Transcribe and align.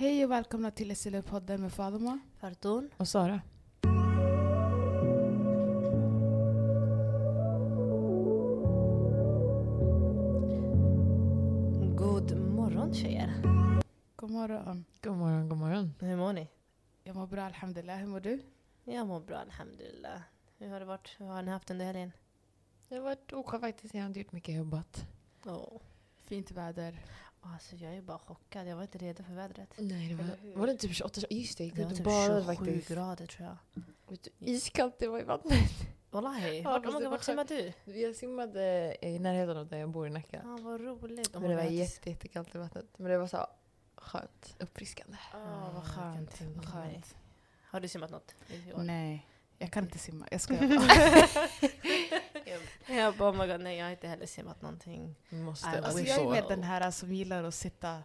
Hej 0.00 0.24
och 0.24 0.30
välkomna 0.30 0.70
till 0.70 0.94
SLU-podden 0.94 1.58
med 1.58 1.72
Fatima. 1.72 2.18
Fartun. 2.38 2.90
Och 2.96 3.08
Sara. 3.08 3.40
God 11.96 12.36
morgon 12.36 12.94
tjejer. 12.94 13.42
God 14.16 14.30
morgon. 14.30 14.84
God 15.02 15.16
morgon, 15.16 15.48
god 15.48 15.58
morgon. 15.58 15.94
Hur 16.00 16.16
mår 16.16 16.32
ni? 16.32 16.48
Jag 17.04 17.16
mår 17.16 17.26
bra, 17.26 17.42
alhamdulillah. 17.42 17.96
Hur 17.96 18.06
mår 18.06 18.20
du? 18.20 18.42
Jag 18.84 19.06
mår 19.06 19.20
bra 19.20 19.36
alhamdulillah. 19.36 20.20
Hur 20.58 20.68
har 20.68 20.80
det 20.80 20.86
varit? 20.86 21.16
Hur 21.18 21.26
har 21.26 21.42
ni 21.42 21.50
haft 21.50 21.70
under 21.70 21.84
helgen? 21.84 22.12
Det 22.88 22.94
har 22.94 23.02
varit 23.02 23.32
OK 23.32 23.60
faktiskt. 23.60 23.94
Jag 23.94 24.02
har 24.02 24.06
inte 24.06 24.20
gjort 24.20 24.32
mycket 24.32 24.54
jobbat. 24.54 25.06
Oh. 25.44 25.80
Fint 26.18 26.50
väder. 26.50 27.00
Alltså 27.42 27.76
jag 27.76 27.94
är 27.96 28.02
bara 28.02 28.18
chockad. 28.18 28.66
Jag 28.68 28.76
var 28.76 28.82
inte 28.82 28.98
redo 28.98 29.22
för 29.24 29.32
vädret. 29.32 29.68
Nej, 29.78 30.08
det 30.08 30.14
var, 30.14 30.56
var 30.58 30.66
det 30.66 30.72
inte 30.72 30.86
typ 30.86 30.96
28? 30.96 31.20
Just 31.30 31.58
det, 31.58 31.70
Det 31.70 31.82
ut 31.82 31.86
var 31.88 31.94
typ 31.94 32.04
badade 32.04 32.40
27 32.44 32.54
faktiskt. 32.56 32.88
grader 32.88 33.26
tror 33.26 33.48
jag. 33.48 33.82
Vet 34.08 34.22
du, 34.24 34.30
iskallt 34.52 34.98
det 34.98 35.08
var 35.08 35.20
i 35.20 35.22
vattnet. 35.22 35.70
Wallahi. 36.10 36.60
Ja, 36.62 36.70
Vart, 36.70 37.00
det 37.02 37.08
vart 37.08 37.22
simmar 37.24 37.44
du? 37.44 37.72
Jag 37.84 38.16
simmade 38.16 38.96
i 39.02 39.18
närheten 39.18 39.56
av 39.56 39.66
där 39.68 39.78
jag 39.78 39.88
bor 39.90 40.06
i 40.06 40.10
Nacka. 40.10 40.42
Ah, 40.44 40.58
vad 40.62 40.80
roligt. 40.80 41.32
Men 41.34 41.42
det 41.42 41.56
var 41.56 41.62
jätte, 41.62 42.10
jättekallt 42.10 42.54
i 42.54 42.58
vattnet. 42.58 42.86
Men 42.96 43.10
det 43.10 43.18
var 43.18 43.26
så 43.26 43.46
skönt, 43.94 44.56
uppfriskande. 44.58 45.16
Åh, 45.34 45.40
Ah, 45.40 45.70
vad 45.74 45.84
skönt. 45.84 46.40
Vad 46.56 46.66
skönt. 46.68 47.16
Har 47.62 47.80
du 47.80 47.88
simmat 47.88 48.10
något 48.10 48.34
i 48.48 48.72
år? 48.72 48.82
Nej, 48.82 49.26
jag 49.58 49.70
kan 49.70 49.84
inte 49.84 49.98
simma. 49.98 50.28
Jag 50.30 50.40
ska 50.40 50.54
jag 52.88 53.16
bara, 53.16 53.30
oh 53.30 53.36
my 53.36 53.46
God, 53.52 53.60
nej 53.60 53.76
jag 53.78 53.84
har 53.84 53.90
inte 53.90 54.08
heller 54.08 54.26
simmat 54.26 54.62
någonting. 54.62 55.14
Måste. 55.28 55.68
Alltså 55.68 56.00
jag 56.02 56.20
är 56.20 56.28
med 56.30 56.44
den 56.48 56.62
här 56.62 56.90
som 56.90 57.12
gillar 57.12 57.44
att 57.44 57.54
sitta 57.54 58.02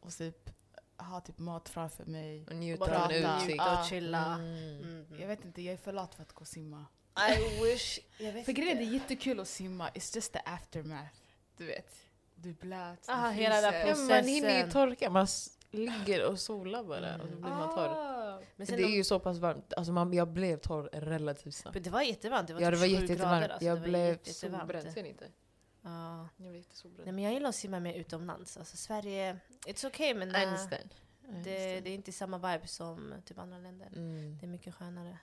och 0.00 0.12
typ 0.12 0.50
ha 0.96 1.20
typ 1.20 1.38
mat 1.38 1.68
framför 1.68 2.04
mig. 2.04 2.46
Och 2.46 2.56
njuta 2.56 2.84
en 2.84 2.90
prata. 2.90 3.44
njuta 3.44 3.62
Ah. 3.62 3.80
och 3.80 3.86
chilla. 3.86 4.34
Mm. 4.34 4.82
Mm. 4.82 5.20
Jag 5.20 5.28
vet 5.28 5.44
inte, 5.44 5.62
jag 5.62 5.72
är 5.72 5.76
för 5.78 5.92
lat 5.92 6.14
för 6.14 6.22
att 6.22 6.32
gå 6.32 6.40
och 6.40 6.48
simma. 6.48 6.84
I 7.30 7.64
wish... 7.64 7.98
Jag 8.18 8.32
vet 8.32 8.44
För 8.44 8.52
grejen 8.52 8.76
är, 8.78 8.80
det 8.80 8.86
är 8.90 8.92
jättekul 8.92 9.40
att 9.40 9.48
simma, 9.48 9.88
it's 9.90 10.14
just 10.16 10.32
the 10.32 10.40
aftermath. 10.44 11.14
Du 11.56 11.66
vet. 11.66 11.94
Du 12.34 12.48
är 12.50 12.54
blöt, 12.54 13.02
du 13.06 13.12
Ah, 13.12 13.28
hela 13.30 13.60
den 13.60 13.72
fryser. 13.72 13.86
Ja, 13.88 13.92
processen. 13.94 14.16
man 14.16 14.24
hinner 14.24 14.64
ju 14.66 14.70
torka. 14.70 15.10
Man 15.10 15.26
ligger 15.70 16.24
och 16.24 16.40
solar 16.40 16.84
bara 16.84 17.14
och 17.14 17.20
så 17.20 17.26
Mm. 17.26 17.40
blir 17.40 17.50
man 17.50 17.74
torr. 17.74 18.19
Men 18.68 18.76
det 18.76 18.82
är 18.82 18.86
de- 18.88 18.94
ju 18.96 19.04
så 19.04 19.20
pass 19.20 19.38
varmt. 19.38 19.72
Alltså 19.74 19.92
man, 19.92 20.12
jag 20.12 20.28
blev 20.28 20.56
torr 20.56 20.88
relativt 20.92 21.54
snabbt. 21.54 21.74
Men 21.74 21.82
det 21.82 21.90
var 21.90 22.02
jättevarmt. 22.02 22.48
Det 22.48 22.54
var 22.54 22.60
Ja, 22.60 22.70
det 22.70 22.76
typ 22.76 22.80
var 22.80 22.98
sju 22.98 23.02
jätte- 23.02 23.14
grader. 23.22 23.48
Alltså. 23.48 23.64
Jag 23.64 23.76
det 23.76 23.80
var 23.80 23.88
blev 23.88 24.18
solbränd. 24.24 24.92
Ser 24.92 25.02
ni 25.02 25.08
inte? 25.08 25.28
Ja. 25.82 26.28
Jag 26.36 26.42
blev 26.42 26.56
jättesolbränd. 26.56 27.06
Nej, 27.06 27.12
men 27.14 27.24
jag 27.24 27.32
gillar 27.32 27.48
att 27.48 27.54
simma 27.54 27.80
mer 27.80 27.94
utomlands. 27.94 28.56
Alltså 28.56 28.76
Sverige, 28.76 29.36
it's 29.66 29.86
okay 29.86 30.14
men 30.14 30.34
äh, 30.34 30.52
det, 31.44 31.80
det 31.80 31.90
är 31.90 31.94
inte 31.94 32.12
samma 32.12 32.36
vibe 32.38 32.66
som 32.66 33.14
typ 33.24 33.38
andra 33.38 33.58
länder. 33.58 33.86
Mm. 33.86 34.38
Det 34.40 34.46
är 34.46 34.48
mycket 34.48 34.74
skönare. 34.74 35.18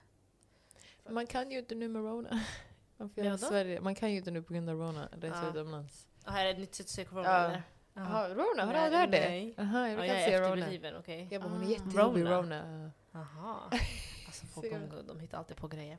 Man 1.10 1.26
kan 1.26 1.50
ju 1.50 1.58
inte 1.58 1.74
nu 1.74 1.88
med 1.88 2.02
Rona. 2.02 2.28
Man, 2.96 3.10
vadå? 3.16 3.38
Sverige. 3.38 3.80
man 3.80 3.94
kan 3.94 4.10
ju 4.10 4.16
inte 4.16 4.30
nu 4.30 4.42
på 4.42 4.52
grund 4.52 4.68
av 4.70 4.76
Rona 4.76 5.08
resa 5.12 5.40
Ja. 5.42 5.50
utomlands. 5.50 6.06
Ah, 6.24 6.30
här 6.30 6.46
är 6.46 6.50
ett 6.50 6.58
nytt 6.58 6.74
sätt 6.74 6.86
att 6.86 6.90
se 6.90 7.04
corona 7.04 7.28
Ja. 7.28 7.44
eller? 7.44 7.62
Jaha, 7.94 8.28
Rona? 8.28 8.64
Har 8.64 8.72
du 8.72 8.78
aldrig 8.78 9.00
hört 9.00 9.10
det? 9.10 9.52
Jaha, 9.56 9.88
jag 9.88 9.98
Ja, 9.98 10.04
jag 10.04 10.24
se 10.24 10.32
är 10.34 10.42
Rona. 10.90 10.98
okej. 10.98 11.28
Jag 11.30 11.42
bara, 11.42 11.48
hon 11.50 11.62
är 11.62 11.66
Ah. 11.66 11.70
jättejobbig 11.70 12.24
Rona. 12.24 12.90
Jaha. 13.12 13.70
Alltså 14.26 14.60
Ser 14.60 14.70
gång, 14.70 15.06
de 15.06 15.20
hittar 15.20 15.38
alltid 15.38 15.56
på 15.56 15.68
grejer. 15.68 15.98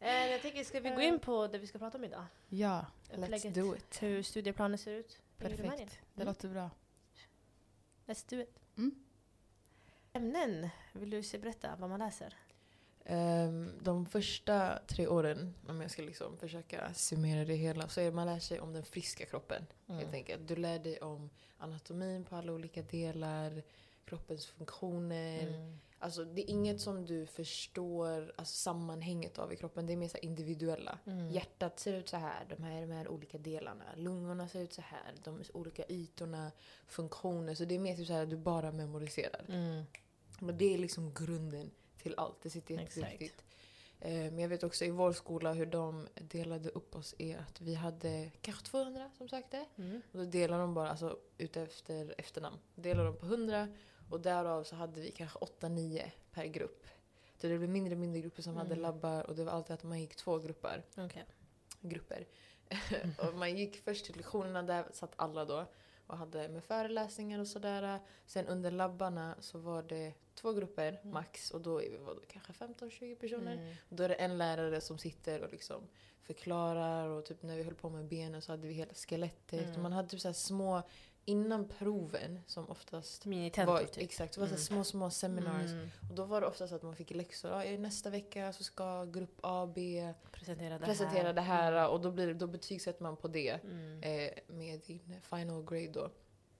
Eh, 0.00 0.26
jag 0.26 0.42
tänker, 0.42 0.64
ska 0.64 0.80
vi 0.80 0.90
gå 0.90 1.00
in 1.00 1.18
på 1.18 1.46
det 1.46 1.58
vi 1.58 1.66
ska 1.66 1.78
prata 1.78 1.98
om 1.98 2.04
idag? 2.04 2.24
Ja, 2.48 2.86
Let's 3.10 3.22
Upplägget. 3.24 3.54
do 3.54 3.76
it. 3.76 4.02
Hur 4.02 4.22
studieplanen 4.22 4.78
ser 4.78 4.92
ut? 4.92 5.20
Perfekt. 5.38 5.60
Det 6.14 6.22
Mm. 6.22 6.26
låter 6.26 6.48
bra. 6.48 6.70
Let's 8.06 8.30
do 8.30 8.40
it. 8.42 8.58
Mm. 8.76 9.04
Ämnen, 10.12 10.68
vill 10.92 11.10
du 11.10 11.22
se 11.22 11.38
berätta 11.38 11.76
vad 11.78 11.90
man 11.90 11.98
läser? 11.98 12.34
Ehm, 13.04 13.70
de 13.82 14.06
första 14.06 14.78
tre 14.86 15.06
åren, 15.06 15.54
om 15.68 15.80
jag 15.80 15.90
ska 15.90 16.02
liksom 16.02 16.36
försöka 16.36 16.94
summera 16.94 17.44
det 17.44 17.54
hela, 17.54 17.88
så 17.88 18.00
är 18.00 18.04
det 18.04 18.12
man 18.12 18.26
lär 18.26 18.38
sig 18.38 18.60
om 18.60 18.72
den 18.72 18.84
friska 18.84 19.26
kroppen. 19.26 19.66
Mm. 19.88 20.00
Helt 20.00 20.14
enkelt. 20.14 20.48
Du 20.48 20.56
lär 20.56 20.78
dig 20.78 21.00
om 21.00 21.30
anatomin 21.58 22.24
på 22.24 22.36
alla 22.36 22.52
olika 22.52 22.82
delar, 22.82 23.62
kroppens 24.04 24.46
funktioner. 24.46 25.48
Mm. 25.48 25.78
Alltså, 25.98 26.24
det 26.24 26.42
är 26.42 26.50
inget 26.50 26.80
som 26.80 27.04
du 27.06 27.26
förstår 27.26 28.32
alltså, 28.36 28.54
sammanhanget 28.54 29.38
av 29.38 29.52
i 29.52 29.56
kroppen. 29.56 29.86
Det 29.86 29.92
är 29.92 29.96
mer 29.96 30.08
så 30.08 30.18
individuella. 30.18 30.98
Mm. 31.06 31.30
Hjärtat 31.30 31.80
ser 31.80 31.94
ut 31.94 32.08
så 32.08 32.16
här, 32.16 32.46
de 32.48 32.62
här, 32.62 32.80
de 32.80 32.92
här 32.92 33.08
olika 33.08 33.38
delarna. 33.38 33.84
Lungorna 33.96 34.48
ser 34.48 34.60
ut 34.60 34.72
så 34.72 34.82
här, 34.82 35.14
de 35.24 35.42
olika 35.54 35.84
ytorna, 35.88 36.52
funktioner. 36.86 37.54
Så 37.54 37.64
det 37.64 37.74
är 37.74 37.78
mer 37.78 37.96
typ 37.96 38.06
så 38.06 38.12
här 38.12 38.22
att 38.22 38.30
du 38.30 38.36
bara 38.36 38.72
memoriserar. 38.72 39.44
Mm. 39.48 39.84
Men 40.38 40.58
det 40.58 40.74
är 40.74 40.78
liksom 40.78 41.14
grunden 41.14 41.70
till 42.04 42.14
allt. 42.16 42.42
Det 42.42 42.50
sitter 42.50 42.74
jätteviktigt. 42.74 43.44
Eh, 44.00 44.12
Men 44.12 44.38
jag 44.38 44.48
vet 44.48 44.62
också 44.64 44.84
i 44.84 44.90
vår 44.90 45.12
skola 45.12 45.52
hur 45.52 45.66
de 45.66 46.08
delade 46.14 46.68
upp 46.68 46.94
oss 46.96 47.14
är 47.18 47.38
att 47.38 47.60
vi 47.60 47.74
hade 47.74 48.30
kanske 48.40 48.64
200 48.64 49.10
som 49.18 49.28
sökte. 49.28 49.64
Mm. 49.76 50.02
Och 50.12 50.18
då 50.18 50.24
delar 50.24 50.58
de 50.58 50.74
bara 50.74 50.90
alltså, 50.90 51.18
ut 51.38 51.56
efter 51.56 52.14
efternamn. 52.18 52.56
Delar 52.74 53.04
de 53.04 53.16
på 53.16 53.26
100 53.26 53.68
och 54.10 54.20
därav 54.20 54.64
så 54.64 54.76
hade 54.76 55.00
vi 55.00 55.10
kanske 55.10 55.38
8-9 55.38 56.10
per 56.32 56.44
grupp. 56.46 56.86
Så 57.40 57.46
det 57.46 57.58
blev 57.58 57.70
mindre 57.70 57.94
och 57.94 58.00
mindre 58.00 58.20
grupper 58.20 58.42
som 58.42 58.56
hade 58.56 58.70
Mm. 58.74 58.82
labbar 58.82 59.22
och 59.22 59.34
det 59.36 59.44
var 59.44 59.52
alltid 59.52 59.74
att 59.74 59.82
man 59.82 60.00
gick 60.00 60.16
två 60.16 60.38
grupper. 60.38 60.82
Okej. 60.96 61.24
grupper. 61.80 62.26
och 63.28 63.34
man 63.34 63.56
gick 63.56 63.76
först 63.84 64.04
till 64.06 64.16
lektionerna, 64.16 64.62
där 64.62 64.84
satt 64.92 65.12
alla 65.16 65.44
då 65.44 65.66
och 66.06 66.18
hade 66.18 66.48
med 66.48 66.64
föreläsningar 66.64 67.38
och 67.38 67.48
sådär. 67.48 68.00
Sen 68.26 68.46
under 68.46 68.70
labbarna 68.70 69.36
så 69.40 69.58
var 69.58 69.82
det 69.82 70.14
två 70.34 70.52
grupper 70.52 71.00
Mm. 71.02 71.14
max 71.14 71.50
och 71.50 71.60
då 71.60 71.78
vi 71.78 71.96
vad, 71.96 72.28
kanske 72.28 72.52
15-20 72.52 73.14
personer. 73.14 73.54
Mm. 73.54 73.74
Då 73.88 74.02
är 74.02 74.08
det 74.08 74.14
en 74.14 74.38
lärare 74.38 74.80
som 74.80 74.98
sitter 74.98 75.42
och 75.42 75.50
liksom 75.50 75.88
förklarar 76.22 77.08
och 77.08 77.24
typ 77.24 77.42
när 77.42 77.56
vi 77.56 77.62
höll 77.62 77.74
på 77.74 77.90
med 77.90 78.04
benen 78.04 78.42
så 78.42 78.52
hade 78.52 78.68
vi 78.68 78.74
hela 78.74 78.94
skelettet. 78.94 79.62
Mm. 79.62 79.74
Och 79.74 79.82
man 79.82 79.92
hade 79.92 80.08
typ 80.08 80.20
så 80.20 80.28
här 80.28 80.32
små, 80.32 80.82
innan 81.24 81.68
proven 81.68 82.40
som 82.46 82.70
oftast 82.70 83.24
Minitentor 83.26 83.72
var, 83.72 83.80
typ. 83.84 84.02
exakt, 84.04 84.34
det 84.34 84.40
var 84.40 84.46
så 84.46 84.52
Mm. 84.54 84.60
små 84.64 84.84
små 84.84 85.10
seminars. 85.10 85.70
Mm. 85.70 85.88
Och 86.10 86.14
då 86.14 86.24
var 86.24 86.40
det 86.40 86.46
oftast 86.46 86.72
att 86.72 86.82
man 86.82 86.96
fick 86.96 87.10
läxor. 87.10 87.62
I 87.62 87.78
nästa 87.78 88.10
vecka 88.10 88.52
så 88.52 88.64
ska 88.64 89.04
grupp 89.04 89.38
A, 89.40 89.72
B 89.74 90.12
Presentera 90.32 90.78
det 90.78 90.84
presentera 90.86 91.26
här. 91.26 91.32
det 91.32 91.40
här 91.40 91.88
och 91.88 92.00
då, 92.00 92.10
blir, 92.10 92.34
då 92.34 92.46
betygsätter 92.46 93.02
man 93.02 93.16
på 93.16 93.28
det 93.28 93.64
Mm. 93.64 94.02
eh, 94.02 94.30
med 94.46 94.80
din 94.86 95.20
final 95.22 95.64
grade 95.64 95.90
då. 95.92 96.10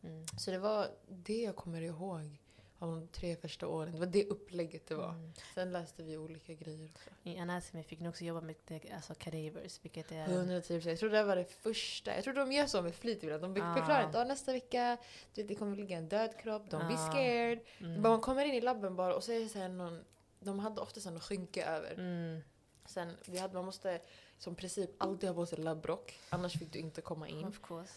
Mm. 0.03 0.27
Så 0.39 0.51
det 0.51 0.59
var 0.59 0.87
det 1.09 1.43
jag 1.43 1.57
kommer 1.57 1.81
ihåg 1.83 2.39
av 2.79 2.89
de 2.91 3.09
tre 3.09 3.37
första 3.37 3.67
åren. 3.67 3.93
Det 3.93 3.99
var 3.99 4.07
det 4.07 4.25
upplägget 4.27 4.87
det 4.87 4.95
var. 4.95 5.09
Mm. 5.09 5.33
Sen 5.55 5.73
läste 5.73 6.03
vi 6.03 6.17
olika 6.17 6.55
grejer 6.55 6.91
också. 6.95 7.11
I 7.23 7.39
anatomy 7.39 7.83
fick 7.83 8.01
ni 8.01 8.09
också 8.09 8.25
jobba 8.25 8.41
med 8.41 8.57
alltså 8.95 9.15
cadavers, 9.15 9.79
vilket 9.83 10.13
är... 10.13 10.29
110 10.29 10.81
Jag 10.85 10.99
tror 10.99 11.11
det 11.11 11.25
var 11.25 11.37
det 11.37 11.45
första. 11.45 12.15
Jag 12.15 12.25
tror 12.25 12.35
de 12.35 12.53
gör 12.53 12.67
så 12.67 12.83
med 12.83 12.95
flit 12.95 13.23
ibland. 13.23 13.43
De 13.43 13.61
Ah. 13.63 13.75
förklarar 13.75 14.07
inte. 14.07 14.21
Ah, 14.21 14.25
nästa 14.25 14.53
vecka 14.53 14.97
du 15.35 15.43
vet, 15.43 15.49
det 15.49 15.55
kommer 15.55 15.77
ligga 15.77 15.97
en 15.97 16.09
död 16.09 16.39
kropp. 16.39 16.63
Don't 16.63 16.89
be 16.89 16.95
Ah. 16.95 17.11
scared. 17.11 17.61
Mm. 17.81 18.03
Man 18.03 18.21
kommer 18.21 18.45
in 18.45 18.55
i 18.55 18.61
labben 18.61 18.97
bara 18.97 19.15
och 19.15 19.25
så 19.25 19.33
är 19.33 19.41
det 19.41 19.49
så 19.49 19.59
här 19.59 19.69
någon 19.69 20.05
de 20.41 20.59
hade 20.59 20.81
ofta 20.81 21.11
någon 21.11 21.21
skynke 21.21 21.65
över. 21.65 21.93
Mm. 21.95 22.41
Sen, 22.87 23.17
vi 23.27 23.39
hade, 23.39 23.55
man 23.55 23.65
måste 23.65 24.01
som 24.39 24.55
princip 24.55 24.91
alltid 24.99 25.29
ha 25.29 25.35
på 25.35 25.47
sig 25.47 25.59
labbrock. 25.59 26.21
Annars 26.31 26.59
fick 26.59 26.73
du 26.73 26.79
inte 26.79 27.01
komma 27.01 27.29
in. 27.29 27.53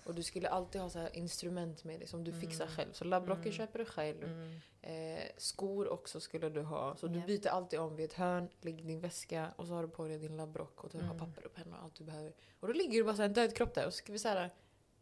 Och 0.05 0.15
du 0.15 0.23
skulle 0.23 0.49
alltid 0.49 0.81
ha 0.81 0.89
så 0.89 0.99
här 0.99 1.15
instrument 1.15 1.83
med 1.83 1.99
dig 1.99 2.07
som 2.07 2.23
du 2.23 2.33
fixar 2.33 2.65
Mm. 2.65 2.75
själv. 2.75 2.93
Så 2.93 3.03
labbrocken 3.05 3.41
Mm. 3.43 3.53
köper 3.53 3.79
du 3.79 3.85
själv. 3.85 4.23
Mm. 4.23 4.59
Eh, 4.81 5.23
skor 5.37 5.87
också 5.87 6.19
skulle 6.19 6.49
du 6.49 6.61
ha. 6.61 6.95
Så 6.95 7.07
du 7.07 7.21
byter 7.21 7.47
alltid 7.47 7.79
om 7.79 7.95
vid 7.95 8.05
ett 8.05 8.13
hörn, 8.13 8.49
lägger 8.61 8.83
din 8.83 8.99
väska 8.99 9.53
och 9.55 9.67
så 9.67 9.73
har 9.73 9.81
du 9.83 9.89
på 9.89 10.07
dig 10.07 10.17
din 10.17 10.37
labbrock 10.37 10.83
och 10.83 10.89
du 10.89 10.97
har 10.97 11.03
Mm. 11.15 11.17
papper 11.19 11.45
och 11.45 11.53
penna 11.53 11.77
och 11.77 11.83
allt 11.83 11.95
du 11.95 12.03
behöver. 12.03 12.33
Och 12.59 12.67
då 12.67 12.73
ligger 12.73 12.97
det 12.97 13.03
bara 13.03 13.15
så 13.15 13.21
en 13.21 13.33
död 13.33 13.55
kropp 13.55 13.73
där 13.73 13.85
och 13.87 13.93
så 13.93 13.97
ska 13.97 14.11
vi 14.13 14.19
så 14.19 14.27
här 14.27 14.53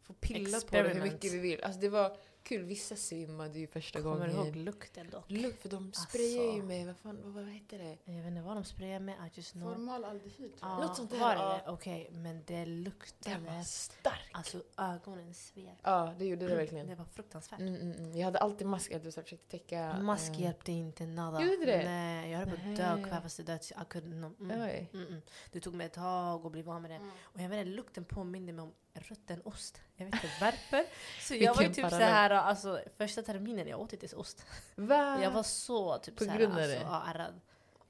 få 0.01 0.13
pilla 0.13 0.59
på 0.61 0.75
det 0.75 0.89
hur 0.89 1.01
mycket 1.01 1.33
vi 1.33 1.39
vill. 1.39 1.63
Alltså 1.63 1.81
det 1.81 1.89
var 1.89 2.17
kul. 2.45 2.63
Vissa 2.63 2.95
svimmade 2.95 3.59
ju 3.59 3.67
första 3.67 4.01
Kommer 4.01 4.27
du 4.27 4.33
ihåg 4.33 4.45
gången. 4.45 4.63
lukten 4.63 5.09
dock? 5.09 5.31
Lukt, 5.31 5.61
för 5.61 5.69
de 5.69 5.93
sprayar 5.93 6.43
Alltså. 6.43 6.55
ju 6.57 6.63
med, 6.63 6.85
vad 6.87 6.97
fan, 6.97 7.19
vad, 7.23 7.33
vad 7.43 7.53
heter 7.53 7.77
det? 7.77 7.97
Jag 8.05 8.13
vet 8.17 8.27
inte 8.27 8.41
vad 8.41 8.57
de 8.57 8.63
sprayar 8.63 8.99
med, 8.99 9.15
I 9.15 9.31
just 9.33 9.51
know. 9.51 9.73
Formaldehyd 9.73 10.35
tror 10.35 10.49
jag. 10.61 10.69
Ja, 10.69 10.77
Något 10.87 10.95
sånt 10.95 11.11
där, 11.11 11.19
Var 11.19 11.35
det 11.35 11.41
ja. 11.41 11.61
det? 11.65 11.71
Okej, 11.71 12.09
men 12.11 12.43
det 12.45 12.53
Den 12.55 12.83
luktade... 12.83 13.39
var 13.39 13.63
stark. 13.63 14.29
Alltså 14.31 14.63
ögonen 14.77 15.33
sved. 15.33 15.75
Ja, 15.83 16.13
det 16.19 16.25
gjorde 16.25 16.47
det 16.47 16.55
verkligen. 16.55 16.87
Det 16.87 16.95
var 16.95 17.05
fruktansvärt. 17.05 17.59
Mm, 17.59 17.75
mm, 17.75 17.91
mm. 17.91 18.17
Jag 18.17 18.25
hade 18.25 18.39
alltid 18.39 18.67
mask, 18.67 18.91
jag 18.91 19.03
försökte 19.03 19.37
täcka... 19.37 19.99
Mask 19.99 20.31
eh, 20.31 20.41
hjälpte 20.41 20.71
inte 20.71 21.05
nada. 21.05 21.41
Gjorde 21.41 21.65
det? 21.65 21.83
Nej, 21.85 22.31
jag 22.31 22.39
höll 22.39 22.47
på 22.49 22.55
att 22.55 22.75
dö 22.75 22.93
och 22.93 23.09
kvävas 23.09 23.35
till 23.35 23.45
döds. 23.45 23.73
Jag 23.77 23.89
kunde 23.89 24.15
no, 24.15 24.35
mm. 24.39 24.61
Mm, 24.61 25.07
mm. 25.07 25.21
Det 25.51 25.59
tog 25.59 25.73
mig 25.73 25.85
ett 25.85 25.93
tag 25.93 26.45
att 26.45 26.51
bli 26.51 26.61
van 26.61 26.81
med 26.81 26.91
det. 26.91 26.95
Mm. 26.95 27.11
Och 27.21 27.41
jag 27.41 27.49
vet 27.49 27.59
inte, 27.59 27.75
lukten 27.75 28.05
påminde 28.05 28.53
mig 28.53 28.63
om 28.63 28.73
röttenost. 28.93 29.81
Jag 29.95 30.05
vet 30.05 30.13
inte 30.13 30.29
varför. 30.41 30.85
Så 31.27 31.35
jag 31.35 31.55
var 31.55 31.61
ju 31.61 31.67
typ 31.67 31.75
så 31.75 31.81
parallell. 31.81 32.09
Här, 32.35 32.43
alltså 32.43 32.81
första 32.97 33.21
terminen 33.21 33.67
jag 33.67 33.79
åt 33.81 33.93
inte 33.93 34.05
ens 34.05 34.13
ost. 34.13 34.45
Va? 34.75 35.23
Jag 35.23 35.31
var 35.31 35.43
så 35.43 35.97
typ 35.97 36.15
På 36.15 36.23
så 36.23 36.29
här, 36.29 36.39
grund 36.39 36.53
av 36.53 36.59
alltså, 36.59 36.75
det? 36.77 36.81
ja, 36.83 37.03
ärrad. 37.07 37.41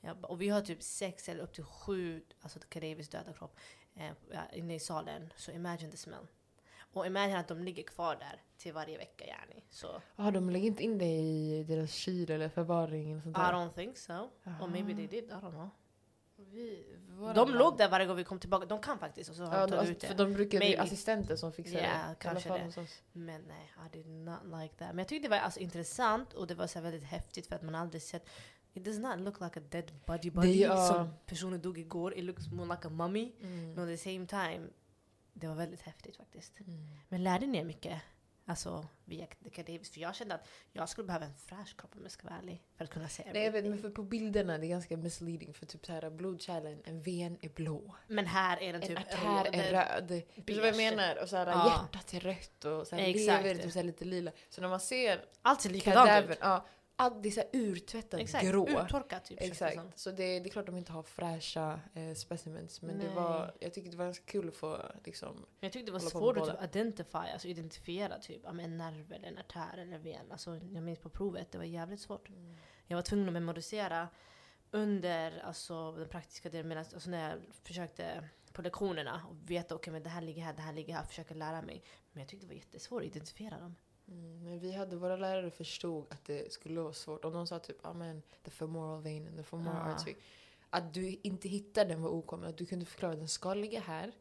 Jag, 0.01 0.31
och 0.31 0.42
vi 0.42 0.50
har 0.50 0.62
typ 0.62 0.83
sex 0.83 1.30
eller 1.30 1.44
upp 1.44 1.53
till 1.53 1.63
sju 1.63 2.24
alltså 2.42 2.59
Kadewis 2.69 3.09
döda 3.09 3.33
kropp 3.33 3.56
eh, 3.95 4.12
inne 4.53 4.75
i 4.75 4.80
salen. 4.80 5.33
Så 5.38 5.51
imagine 5.51 5.92
the 5.92 5.97
smell. 5.97 6.27
Och 6.94 7.06
imagine 7.07 7.38
att 7.39 7.47
de 7.47 7.63
ligger 7.63 7.83
kvar 7.83 8.15
där 8.15 8.42
till 8.57 8.74
varje 8.74 8.97
vecka 8.97 9.25
yani. 9.25 9.63
Så 9.69 10.01
Ja, 10.15 10.31
de 10.31 10.50
lägger 10.50 10.68
inte 10.68 10.83
in 10.83 10.98
det 10.98 11.06
i 11.19 11.63
deras 11.68 11.91
kyl 11.91 12.31
eller 12.31 12.50
förvaring 12.50 13.12
eller 13.12 13.21
sånt 13.21 13.38
I 13.38 13.39
där? 13.39 13.53
don't 13.53 13.74
think 13.74 13.98
so. 13.98 14.13
Or 14.62 14.68
maybe 14.68 14.94
they 14.95 15.07
did, 15.07 15.24
I 15.24 15.27
don't 15.33 15.51
know. 15.51 15.69
Vi, 16.55 16.85
våra 17.09 17.33
De 17.33 17.47
barn- 17.49 17.57
låg 17.57 17.77
där 17.77 17.89
varje 17.89 18.05
gång 18.05 18.15
vi 18.17 18.23
kom 18.23 18.39
tillbaka. 18.39 18.65
De 18.65 18.81
kan 18.81 18.99
faktiskt 18.99 19.29
och 19.29 19.35
så 19.35 19.43
har 19.43 19.59
Ja, 19.59 19.67
de 19.67 19.75
alltså, 19.77 19.91
ut 19.93 20.03
för 20.03 20.13
det. 20.15 20.23
de 20.23 20.33
brukar 20.33 20.57
bli 20.57 20.67
Maybe. 20.67 20.81
assistenter 20.81 21.35
som 21.35 21.51
fixar 21.51 21.77
Ja, 21.79 21.81
det. 22.09 22.15
Kanske 22.19 22.49
det. 22.49 22.87
Men 23.13 23.41
nej, 23.41 23.71
I 23.85 23.97
did 23.97 24.07
not 24.07 24.39
like 24.61 24.75
that. 24.75 24.87
Men 24.87 24.97
jag 24.97 25.07
tyckte 25.07 25.27
det 25.27 25.31
var 25.31 25.37
alltså 25.37 25.59
intressant 25.59 26.33
och 26.33 26.47
det 26.47 26.55
var 26.55 26.67
så 26.67 26.79
här 26.79 26.83
väldigt 26.83 27.03
häftigt 27.03 27.47
för 27.47 27.55
att 27.55 27.61
man 27.63 27.75
aldrig 27.75 28.01
sett 28.01 28.29
It 28.73 28.83
does 28.85 28.97
not 28.99 29.19
look 29.19 29.39
like 29.41 29.59
a 29.59 29.63
dead 29.69 29.91
body 30.05 30.31
body 30.31 30.61
ja. 30.61 30.87
som 30.87 31.09
personen 31.25 31.61
dog 31.61 31.77
igår. 31.77 32.17
It 32.17 32.23
looks 32.23 32.47
more 32.51 32.75
like 32.75 32.87
a 32.87 32.89
mummy. 32.89 33.31
Mm. 33.41 33.73
Men 33.73 33.79
at 33.79 33.89
the 33.89 33.97
same 33.97 34.25
time, 34.27 34.67
det 35.33 35.47
var 35.47 35.55
väldigt 35.55 35.81
häftigt 35.81 36.17
faktiskt. 36.17 36.59
Mm. 36.59 36.87
Men 37.09 37.23
lärde 37.23 37.45
ni 37.45 37.57
er 37.57 37.63
mycket? 37.65 38.01
Alltså 38.47 38.88
via 39.06 39.27
Deca 39.39 39.63
Davis? 39.63 39.92
För 39.92 40.00
jag 40.00 40.15
kände 40.15 40.36
att 40.36 40.47
jag 40.71 40.89
skulle 40.89 41.07
behöva 41.07 41.25
en 41.25 41.33
fräsch 41.36 41.75
kropp 41.77 41.95
om 41.95 42.01
jag 42.03 42.12
ska 42.12 42.27
vara 42.27 42.38
ärlig. 42.39 42.62
För 42.77 42.83
att 42.83 42.89
kunna 42.89 43.07
se 43.09 43.24
Nej 43.33 43.44
jag 43.44 43.51
vet 43.51 43.65
men 43.65 43.77
för 43.81 43.89
på 43.89 44.03
bilderna 44.03 44.57
det 44.57 44.65
är 44.65 44.69
ganska 44.69 44.97
misleading 44.97 45.53
för 45.53 45.65
typ 45.65 45.86
så 45.86 45.92
här 45.94 46.09
blodkärlen, 46.09 46.81
en 46.86 47.01
ven 47.01 47.38
är 47.42 47.50
blå. 47.50 47.95
Men 48.07 48.25
här 48.25 48.62
är 48.63 48.74
den 48.74 48.81
En 48.81 48.88
typ 48.88 49.00
artär 49.00 49.50
är 49.56 49.71
röd. 49.71 50.09
Vet 50.09 50.47
du 50.47 50.59
vad 50.59 50.68
jag 50.68 50.77
menar? 50.77 51.21
Och 51.21 51.30
så 51.30 51.38
här, 51.38 51.47
Ja. 51.47 51.68
hjärtat 51.94 52.13
är 52.13 52.19
rött 52.19 52.65
och 52.65 52.88
så 52.88 52.95
här, 52.95 53.03
Exakt. 53.03 53.44
lever 53.44 53.63
typ 53.63 53.71
så 53.71 53.80
här 53.80 53.83
lite 53.86 54.06
lila. 54.06 54.31
Så 54.50 54.62
när 54.62 54.68
man 54.69 54.80
ser 54.80 55.25
Allt 55.41 55.62
ser 55.62 55.69
likadant 55.69 56.30
ut. 56.31 56.38
ja, 56.41 56.65
allt 56.95 57.24
det 57.24 57.30
är 57.30 57.31
så 57.31 57.39
här 57.39 57.50
urtvättat 57.53 58.19
Exakt, 58.19 58.45
grå. 58.45 58.68
urtorkat 58.69 59.25
typ. 59.25 59.39
känns 59.39 59.59
det. 59.59 59.65
Exakt. 59.68 60.00
Så 60.00 60.12
det, 60.12 60.39
det 60.39 60.50
är 60.50 60.51
klart 60.51 60.65
de 60.65 60.77
inte 60.77 60.92
har 60.92 61.03
fräscha 61.03 61.80
eh, 61.94 62.13
specimens. 62.13 62.81
Men 62.81 63.00
det 63.00 63.09
var, 63.09 63.53
jag 63.59 63.74
tyckte 63.74 63.92
det 63.92 63.97
var 63.97 64.06
ganska 64.06 64.25
kul 64.25 64.47
att 64.47 64.56
få 64.56 64.81
liksom... 65.03 65.45
Jag 65.59 65.71
tyckte 65.71 65.86
det 65.86 65.94
var 65.94 66.00
svårt 66.00 66.38
att 66.38 66.45
typ 66.45 66.63
identify, 66.63 67.18
alltså 67.18 67.47
identifiera 67.47 68.19
typ 68.19 68.44
men 68.44 68.59
en 68.59 68.77
nerv 68.77 69.13
eller 69.13 69.27
en 69.27 69.38
artär 69.38 69.77
eller 69.77 69.97
ven. 69.97 70.31
Alltså, 70.31 70.56
jag 70.56 70.83
minns 70.83 71.00
på 71.00 71.09
provet, 71.09 71.51
det 71.51 71.57
var 71.57 71.65
jävligt 71.65 72.00
svårt. 72.00 72.30
Jag 72.88 72.98
var 72.98 73.01
tvungen 73.01 73.27
att 73.27 73.33
memorisera 73.33 74.07
under 74.71 75.39
alltså, 75.39 75.91
den 75.91 76.07
praktiska 76.07 76.50
delen, 76.50 76.68
medan, 76.68 76.86
alltså, 76.94 77.09
när 77.09 77.30
jag 77.30 77.39
försökte 77.63 78.30
på 78.53 78.62
lektionerna 78.62 79.25
och 79.30 79.50
veta 79.50 79.75
okej 79.75 79.94
men 79.94 80.03
det 80.03 80.09
här 80.09 80.21
ligger 80.21 80.44
här, 80.44 80.53
det 80.53 80.62
här 80.62 80.74
ligger 80.74 80.94
här, 80.94 81.03
försöka 81.03 81.33
lära 81.33 81.62
mig. 81.62 81.83
Men 82.12 82.21
jag 82.21 82.30
tyckte 82.30 82.45
det 82.45 82.53
var 82.53 82.56
jättesvårt 82.56 83.01
att 83.01 83.07
identifiera 83.07 83.59
dem. 83.59 83.75
Mm, 84.07 84.43
men 84.43 84.59
vi 84.59 84.71
hade, 84.71 84.95
våra 84.95 85.15
lärare 85.15 85.51
förstod 85.51 86.05
att 86.09 86.25
det 86.25 86.53
skulle 86.53 86.81
vara 86.81 86.93
svårt. 86.93 87.25
Om 87.25 87.33
de 87.33 87.47
sa 87.47 87.59
typ, 87.59 87.77
ja 87.83 87.93
men 87.93 88.21
the 88.43 88.51
femoral 88.51 89.01
vein 89.01 89.27
and 89.27 89.37
the 89.37 89.43
femoral 89.43 89.77
Ah. 89.89 89.93
artery. 89.95 90.15
Att 90.69 90.93
du 90.93 91.19
inte 91.23 91.47
hittar 91.49 91.85
den 91.85 92.01
var 92.01 92.09
okommen. 92.09 92.49
Att 92.49 92.57
du 92.57 92.65
kunde 92.65 92.85
förklara 92.85 93.13
att 93.13 93.19
den 93.19 93.27
ska 93.27 93.53
ligga 93.53 93.79
här. 93.79 94.11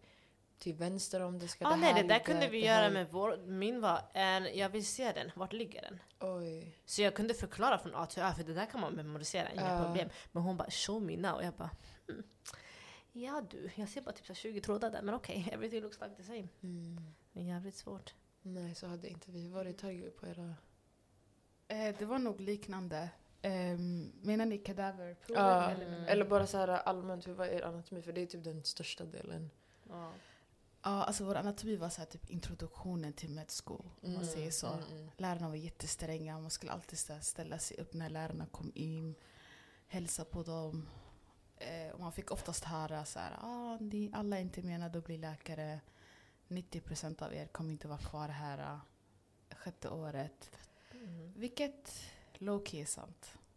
Till 0.58 0.74
vänster 0.74 1.20
om 1.20 1.38
det 1.38 1.48
ska 1.48 1.66
Ah, 1.66 1.70
det 1.70 1.76
nej, 1.76 1.92
här 1.92 2.02
det 2.02 2.08
där 2.08 2.14
ligga, 2.14 2.24
kunde 2.24 2.48
vi 2.48 2.66
göra 2.66 2.82
här- 2.82 2.90
med 2.90 3.06
vår, 3.10 3.36
min 3.46 3.80
var, 3.80 4.00
en, 4.14 4.58
jag 4.58 4.68
vill 4.68 4.86
se 4.86 5.12
den, 5.12 5.30
vart 5.36 5.52
ligger 5.52 5.82
den? 5.82 5.98
Oj. 6.20 6.78
Så 6.84 7.02
jag 7.02 7.14
kunde 7.14 7.34
förklara 7.34 7.78
från 7.78 7.94
A 7.94 8.06
till 8.06 8.22
Ö, 8.22 8.32
för 8.36 8.44
det 8.44 8.54
där 8.54 8.66
kan 8.66 8.80
man 8.80 8.92
memorisera, 8.92 9.50
inga 9.52 9.74
Ja. 9.78 9.84
problem. 9.84 10.08
Men 10.32 10.42
hon 10.42 10.56
bara 10.56 10.70
“show 10.70 11.02
me 11.02 11.16
now” 11.16 11.32
och 11.34 11.44
jag 11.44 11.54
bara 11.54 11.70
hmm. 12.08 12.22
“ja 13.12 13.42
du, 13.50 13.70
jag 13.74 13.88
ser 13.88 14.00
bara 14.00 14.12
typ 14.12 14.26
så 14.26 14.32
här 14.32 14.34
20 14.40 14.60
trådar 14.60 14.90
där, 14.90 15.02
men 15.02 15.14
okej, 15.14 15.48
everything 15.52 15.82
looks 15.82 16.00
like 16.00 16.14
the 16.16 16.22
same”. 16.22 16.48
Mm. 16.62 17.00
Är 17.34 17.42
jävligt 17.42 17.76
svårt. 17.76 18.14
Nej, 18.46 18.74
så 18.74 18.86
hade 18.86 19.08
inte 19.08 19.30
vi. 19.30 19.48
Var 19.48 19.64
det 19.64 19.72
tagit 19.72 20.16
på 20.16 20.26
era... 20.26 20.54
Eh, 21.68 21.94
det 21.98 22.04
var 22.04 22.18
nog 22.18 22.40
liknande. 22.40 23.08
Um, 23.42 24.12
menar 24.22 24.46
ni 24.46 24.58
kadaverprovet? 24.58 25.42
Ja, 25.42 25.70
eller, 25.70 25.86
Mm. 25.86 26.04
eller 26.04 26.24
bara 26.24 26.46
så 26.46 26.58
här 26.58 26.68
allmänt, 26.68 27.26
hur 27.28 27.32
var 27.32 27.46
er 27.46 27.62
anatomi? 27.62 28.02
För 28.02 28.12
det 28.12 28.20
är 28.20 28.26
typ 28.26 28.44
den 28.44 28.64
största 28.64 29.04
delen. 29.04 29.50
Ja. 29.88 30.12
Ja, 30.82 31.04
alltså 31.04 31.24
vår 31.24 31.34
anatomi 31.34 31.76
var 31.76 31.88
så 31.88 32.00
här, 32.00 32.06
typ 32.06 32.30
introduktionen 32.30 33.12
till 33.12 33.30
med 33.30 33.50
school, 33.64 33.90
om 34.00 34.12
man 34.12 34.26
säger 34.26 34.50
så. 34.50 34.66
Mm, 34.66 34.84
mm. 34.92 35.10
Lärarna 35.16 35.48
var 35.48 35.56
jättestränga, 35.56 36.40
man 36.40 36.50
skulle 36.50 36.72
alltid 36.72 36.98
ställa 37.22 37.58
sig 37.58 37.76
upp 37.76 37.94
när 37.94 38.10
lärarna 38.10 38.46
kom 38.46 38.72
in, 38.74 39.14
hälsa 39.86 40.24
på 40.24 40.42
dem. 40.42 40.88
Eh, 41.56 41.92
och 41.94 42.00
man 42.00 42.12
fick 42.12 42.30
oftast 42.30 42.64
höra 42.64 43.04
så 43.04 43.18
här, 43.18 43.38
ah, 43.40 43.78
ni 43.80 44.10
alla 44.12 44.36
är 44.36 44.40
inte 44.40 44.62
menade 44.62 44.98
att 44.98 45.04
bli 45.04 45.16
läkare. 45.16 45.80
90% 46.54 47.22
av 47.22 47.34
er 47.34 47.46
kommer 47.46 47.72
inte 47.72 47.88
vara 47.88 47.98
kvar 47.98 48.28
här 48.28 48.58
eh, 48.58 49.56
sjätte 49.56 49.88
året. 49.88 50.50
Mm. 50.90 51.32
Vilket 51.36 52.02
low 52.38 52.64
key 52.64 52.80
är 52.80 52.86
sant. 52.86 53.38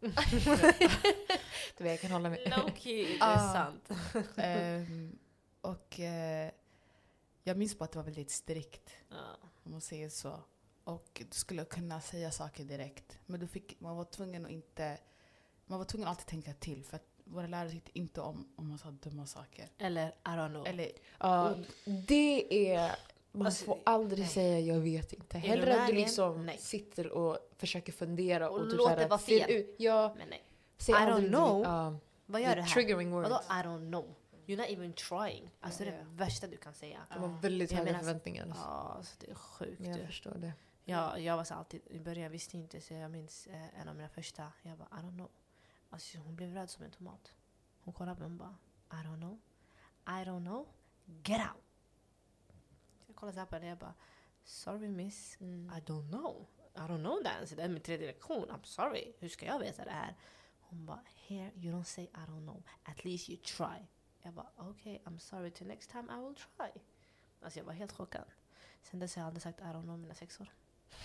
Det 1.76 1.84
var 1.84 1.90
jag 1.90 2.00
kan 2.00 2.10
hålla 2.10 2.30
med. 2.30 2.38
Low-key, 2.38 3.18
det 3.18 3.24
är 3.24 3.52
sant. 3.52 3.90
Ehm, 4.36 5.18
och 5.60 6.00
eh, 6.00 6.50
jag 7.42 7.56
minns 7.56 7.78
bara 7.78 7.84
att 7.84 7.92
det 7.92 7.98
var 7.98 8.04
väldigt 8.04 8.30
strikt. 8.30 8.90
Ja. 9.08 9.36
om 9.62 9.72
man 9.72 9.80
säger 9.80 10.08
så. 10.08 10.40
Och 10.84 11.22
du 11.30 11.38
skulle 11.38 11.64
kunna 11.64 12.00
säga 12.00 12.30
saker 12.30 12.64
direkt. 12.64 13.18
Men 13.26 13.40
du 13.40 13.46
fick, 13.46 13.80
man 13.80 13.96
var 13.96 14.04
tvungen 14.04 14.44
att 14.44 14.50
inte... 14.50 14.98
Man 15.66 15.78
var 15.78 15.84
tvungen 15.84 16.08
att 16.08 16.10
alltid 16.10 16.26
tänka 16.26 16.54
till. 16.54 16.84
För 16.84 16.96
att 16.96 17.07
våra 17.28 17.46
lärare 17.46 17.70
tyckte 17.70 17.98
inte 17.98 18.20
om 18.20 18.48
om 18.56 18.68
man 18.68 18.78
sa 18.78 18.90
dumma 18.90 19.26
saker. 19.26 19.68
Eller 19.78 20.08
I 20.08 20.12
don't 20.24 20.48
know. 20.50 20.66
Eller, 20.66 20.90
Ja, 21.18 21.54
det 22.08 22.68
är... 22.74 22.96
Man 23.32 23.46
Alltså, 23.46 23.64
får 23.64 23.78
aldrig 23.84 24.18
nej. 24.18 24.28
säga 24.28 24.60
jag 24.60 24.80
vet 24.80 25.12
inte. 25.12 25.36
Är 25.36 25.40
Hellre 25.40 25.72
du 25.74 25.80
att 25.80 25.86
du 25.88 25.94
liksom 25.94 26.46
Nej. 26.46 26.58
sitter 26.58 27.08
och 27.12 27.38
försöker 27.56 27.92
fundera 27.92 28.50
Och 28.50 28.58
och, 28.60 28.70
typ 28.70 28.78
låt 28.78 28.86
så 28.86 28.88
här, 28.88 28.96
det 28.96 29.06
vara 29.08 29.18
fel. 29.18 29.50
Ut. 29.50 29.74
Ja, 29.78 30.14
Men 30.18 30.28
nej. 30.28 30.42
säg 30.78 30.94
I 30.94 30.98
aldrig 30.98 31.30
don't 31.30 31.34
know. 31.34 31.62
Ja, 31.62 31.96
Vad 32.26 32.40
gör 32.42 32.56
du 32.56 32.62
här? 32.62 32.68
triggering 32.68 33.10
words. 33.10 33.30
Vadå 33.30 33.42
I 33.48 33.62
don't 33.66 33.88
know? 33.88 34.14
You're 34.46 34.56
not 34.56 34.66
even 34.68 34.92
trying. 34.92 35.50
Alltså 35.60 35.84
det 35.84 35.90
är 35.90 35.92
Ja. 35.92 35.98
det 35.98 36.04
värsta 36.24 36.46
du 36.46 36.56
kan 36.56 36.74
säga. 36.74 36.98
De 37.14 37.18
har 37.22 37.40
väldigt 37.40 37.70
Jag 37.70 37.78
höga 37.78 37.92
menar- 37.92 38.04
förväntningar. 38.04 38.46
Ja, 38.56 38.94
alltså 38.96 39.14
det 39.20 39.30
är 39.30 39.34
sjukt. 39.34 39.80
Jag 39.86 40.06
förstår 40.06 40.34
det. 40.34 40.52
Ja, 40.84 41.18
jag 41.18 41.36
var 41.36 41.44
så 41.44 41.54
alltid, 41.54 41.80
i 41.90 41.98
början 41.98 42.32
visste 42.32 42.56
jag 42.56 42.64
inte 42.64 42.80
så 42.80 42.94
jag 42.94 43.10
minns 43.10 43.46
eh, 43.46 43.80
en 43.80 43.88
av 43.88 43.96
mina 43.96 44.08
första, 44.08 44.52
jag 44.62 44.78
bara 44.78 44.88
I 44.92 45.02
don't 45.04 45.14
know. 45.14 45.28
Alltså 45.90 46.18
hon 46.18 46.36
blev 46.36 46.54
röd 46.54 46.70
som 46.70 46.84
en 46.84 46.90
tomat. 46.90 47.34
Hon 47.80 47.94
kollade 47.94 48.16
på 48.16 48.28
mig 48.28 48.30
och 48.30 48.38
bara 48.38 48.56
I 49.00 49.04
don't 49.06 49.16
know, 49.16 49.40
I 50.06 50.24
don't 50.24 50.44
know, 50.44 50.68
get 51.24 51.40
out. 51.40 51.64
Jag 53.06 53.16
kollade 53.16 53.34
så 53.34 53.40
här 53.40 53.46
på 53.46 53.54
henne 53.54 53.66
och 53.66 53.70
jag 53.70 53.78
bara 53.78 53.94
Sorry 54.44 54.88
miss, 54.88 55.36
Mm. 55.40 55.72
I 55.76 55.80
don't 55.80 56.08
know. 56.08 56.46
I 56.74 56.80
don't 56.80 56.98
know 57.02 57.26
answer. 57.40 57.56
Det 57.56 57.62
är 57.62 57.68
min 57.68 57.82
tredje 57.82 58.06
lektion. 58.06 58.50
I'm 58.50 58.62
sorry. 58.62 59.12
Hur 59.18 59.28
ska 59.28 59.46
jag 59.46 59.58
veta 59.58 59.84
det 59.84 59.90
här? 59.90 60.16
Hon 60.60 60.86
bara 60.86 61.00
here 61.14 61.52
you 61.54 61.74
don't 61.74 61.84
say 61.84 62.04
I 62.04 62.08
don't 62.26 62.42
know. 62.42 62.62
At 62.82 63.04
least 63.04 63.28
you 63.28 63.38
try. 63.42 63.86
Jag 64.22 64.34
bara 64.34 64.50
okej, 64.56 65.02
I'm 65.04 65.18
sorry. 65.18 65.50
Till 65.50 65.66
next 65.66 65.90
time 65.90 66.12
I 66.12 66.20
will 66.26 66.34
try. 66.34 66.82
Alltså 67.40 67.58
jag 67.58 67.64
var 67.64 67.72
helt 67.72 67.92
chockad. 67.92 68.24
Sen 68.82 69.00
dess 69.00 69.16
har 69.16 69.22
jag 69.22 69.26
aldrig 69.26 69.42
sagt 69.42 69.60
I 69.60 69.62
don't 69.62 69.82
know 69.82 69.98
mina 69.98 70.14
sex 70.14 70.40
år. 70.40 70.52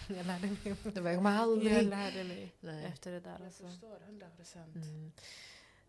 Jag 0.07 0.25
lärde 0.25 0.47
mig. 0.47 0.57
Det 0.93 1.01
var 1.01 1.09
jag 1.09 1.19
kommer 1.19 1.31
Jag 1.33 1.41
aldrig... 1.41 1.87
lärde 1.87 2.23
mig 2.23 2.53
Nej. 2.59 2.85
efter 2.85 3.11
det 3.11 3.19
där. 3.19 3.31
jag 3.39 3.45
Alltså. 3.45 3.67
förstår, 3.67 3.97
100 4.07 4.27
procent. 4.37 4.75
Mm. 4.75 5.11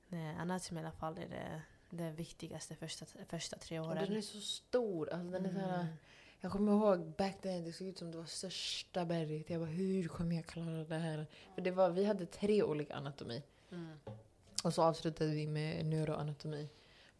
Nej, 0.08 0.36
i 0.36 0.78
alla 0.78 0.92
fall 0.92 1.18
är 1.18 1.28
det, 1.28 1.62
det 1.90 2.10
viktigaste 2.10 2.74
första, 2.76 3.06
första 3.28 3.58
tre 3.58 3.80
Och 3.80 3.86
åren. 3.86 4.04
den 4.08 4.16
är 4.16 4.20
så 4.20 4.40
stor. 4.40 5.12
Alltså, 5.12 5.30
den 5.30 5.46
är 5.46 5.52
så 5.52 5.58
här, 5.58 5.80
Mm. 5.80 5.94
jag 6.40 6.52
kommer 6.52 6.72
ihåg 6.72 7.06
back 7.16 7.40
then, 7.40 7.64
det 7.64 7.72
såg 7.72 7.86
ut 7.86 7.98
som 7.98 8.10
det 8.10 8.18
var 8.18 8.24
största 8.26 9.04
berget. 9.04 9.50
Jag 9.50 9.60
bara, 9.60 9.70
hur 9.70 10.08
kommer 10.08 10.36
jag 10.36 10.46
klara 10.46 10.84
det 10.84 10.98
här? 10.98 11.26
För 11.54 11.62
det 11.62 11.70
var, 11.70 11.90
vi 11.90 12.04
hade 12.04 12.26
tre 12.26 12.62
olika 12.62 12.94
anatomi. 12.94 13.42
Mm. 13.72 13.98
Och 14.64 14.74
så 14.74 14.82
avslutade 14.82 15.30
vi 15.30 15.46
med 15.46 15.86
neuroanatomi. 15.86 16.68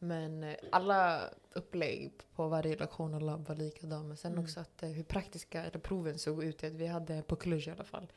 Men 0.07 0.45
eh, 0.45 0.55
alla 0.73 1.31
upplägg 1.53 2.13
på 2.35 2.49
varje 2.49 2.77
lektion 2.77 3.15
och 3.15 3.23
labb 3.23 3.49
var 3.49 3.55
likadana. 3.57 4.03
Men 4.05 4.17
sen 4.17 4.33
Mm. 4.33 4.45
också 4.45 4.61
att 4.61 4.83
eh, 4.83 4.89
hur 4.89 5.03
praktiska 5.05 5.65
eller 5.65 5.79
proven 5.79 6.19
såg 6.19 6.45
ut. 6.45 6.65
Att 6.65 6.73
vi 6.73 6.87
hade 6.87 7.23
på 7.23 7.37
Cluj 7.37 7.69
i 7.69 7.71
alla 7.71 7.85
fall. 7.85 8.13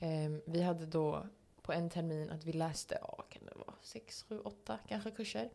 Ehm, 0.00 0.40
vi 0.46 0.62
hade 0.62 0.86
då 0.86 1.26
på 1.62 1.72
en 1.72 1.90
termin 1.90 2.30
att 2.30 2.44
vi 2.44 2.52
läste, 2.52 2.98
ja 3.00 3.24
kan 3.28 3.44
det 3.46 3.52
vara 3.56 3.74
sex, 3.82 4.22
sju, 4.22 4.38
åtta 4.40 4.78
kanske 4.88 5.10
kurser. 5.10 5.50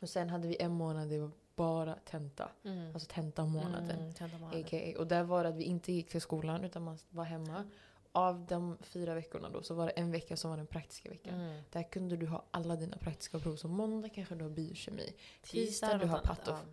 Och 0.00 0.08
sen 0.08 0.28
hade 0.30 0.48
vi 0.48 0.56
en 0.62 0.72
månad 0.72 1.08
det 1.08 1.18
var 1.18 1.30
bara 1.56 1.94
tenta. 2.04 2.48
Mm. 2.64 2.94
Alltså 2.94 3.08
tentamånaden. 3.12 3.90
Mm, 3.98 4.14
tentamånaden. 4.14 4.64
AKA. 4.64 4.98
Och 4.98 5.06
där 5.06 5.22
var 5.22 5.42
det 5.42 5.48
att 5.48 5.56
vi 5.56 5.64
inte 5.64 5.92
gick 5.92 6.08
till 6.08 6.20
skolan 6.20 6.64
utan 6.64 6.82
man 6.82 6.98
var 7.10 7.24
hemma. 7.24 7.64
Av 8.16 8.46
de 8.46 8.76
fyra 8.80 9.14
veckorna 9.14 9.48
då 9.50 9.62
så 9.62 9.74
var 9.74 9.86
det 9.86 9.90
en 9.92 10.10
vecka 10.12 10.36
som 10.36 10.50
var 10.50 10.56
den 10.56 10.66
praktiska 10.66 11.10
veckan. 11.10 11.34
Mm. 11.40 11.62
Där 11.72 11.82
kunde 11.82 12.16
du 12.16 12.26
ha 12.26 12.44
alla 12.50 12.76
dina 12.76 12.96
praktiska 12.96 13.38
prov. 13.38 13.56
Så 13.56 13.68
måndag 13.68 14.08
kanske 14.08 14.34
du 14.34 14.42
har 14.42 14.50
biokemi. 14.50 15.12
Tisdag 15.42 15.98
du 15.98 16.06
har 16.06 16.18
annat, 16.18 16.22
pattof. 16.24 16.64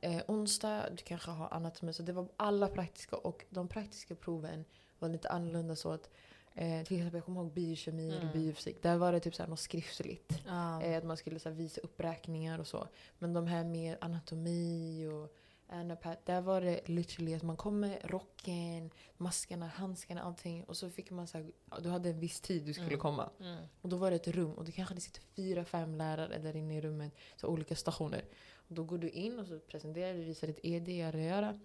Eh, 0.00 0.22
onsdag 0.28 0.90
du 0.90 0.96
kanske 0.96 1.30
har 1.30 1.48
anatomi. 1.52 1.92
Så 1.92 2.02
det 2.02 2.12
var 2.12 2.28
alla 2.36 2.68
praktiska. 2.68 3.16
Och 3.16 3.44
de 3.50 3.68
praktiska 3.68 4.14
proven 4.14 4.64
var 4.98 5.08
lite 5.08 5.28
annorlunda 5.28 5.76
så 5.76 5.92
att 5.92 6.10
eh, 6.54 6.84
till 6.84 6.96
exempel 6.96 7.14
jag 7.14 7.24
kommer 7.24 7.40
ihåg 7.40 7.52
biokemi 7.52 8.08
eller 8.08 8.20
Mm. 8.20 8.32
biofysik. 8.32 8.82
Där 8.82 8.96
var 8.96 9.12
det 9.12 9.20
typ 9.20 9.48
något 9.48 9.60
skriftligt. 9.60 10.32
Ja. 10.46 10.82
Eh, 10.82 10.98
att 10.98 11.04
man 11.04 11.16
skulle 11.16 11.38
så 11.38 11.50
visa 11.50 11.80
uppräkningar 11.80 12.58
och 12.58 12.66
så. 12.66 12.88
Men 13.18 13.32
de 13.32 13.46
här 13.46 13.64
mer 13.64 13.98
anatomi 14.00 15.06
och 15.06 15.36
anapat, 15.68 16.26
där 16.26 16.40
var 16.40 16.60
det 16.60 16.88
literally 16.88 17.34
att 17.34 17.42
man 17.42 17.56
kom 17.56 17.80
med 17.80 17.98
rocken, 18.04 18.90
maskerna, 19.16 19.66
handskarna, 19.66 20.22
allting. 20.22 20.64
Och 20.64 20.76
så 20.76 20.90
fick 20.90 21.10
man 21.10 21.26
så 21.26 21.38
här, 21.38 21.50
du 21.82 21.88
hade 21.88 22.08
en 22.10 22.20
viss 22.20 22.40
tid 22.40 22.62
du 22.64 22.72
skulle 22.72 22.86
Mm. 22.88 22.98
komma. 23.00 23.30
Mm. 23.40 23.64
Och 23.82 23.88
då 23.88 23.96
var 23.96 24.10
det 24.10 24.16
ett 24.16 24.28
rum 24.28 24.52
och 24.52 24.64
det 24.64 24.72
kanske 24.72 24.94
det 24.94 25.00
sitter 25.00 25.20
fyra, 25.36 25.64
fem 25.64 25.94
lärare 25.94 26.38
där 26.38 26.56
inne 26.56 26.76
i 26.76 26.80
rummet. 26.80 27.12
Så 27.36 27.46
olika 27.48 27.76
stationer. 27.76 28.24
Och 28.68 28.74
då 28.74 28.84
går 28.84 28.98
du 28.98 29.08
in 29.10 29.38
och 29.38 29.46
så 29.46 29.58
presenterar 29.58 30.14
du, 30.14 30.24
visar 30.24 30.46
ditt 30.46 30.60
ED, 30.62 30.88
göra, 30.88 31.20
göra. 31.22 31.60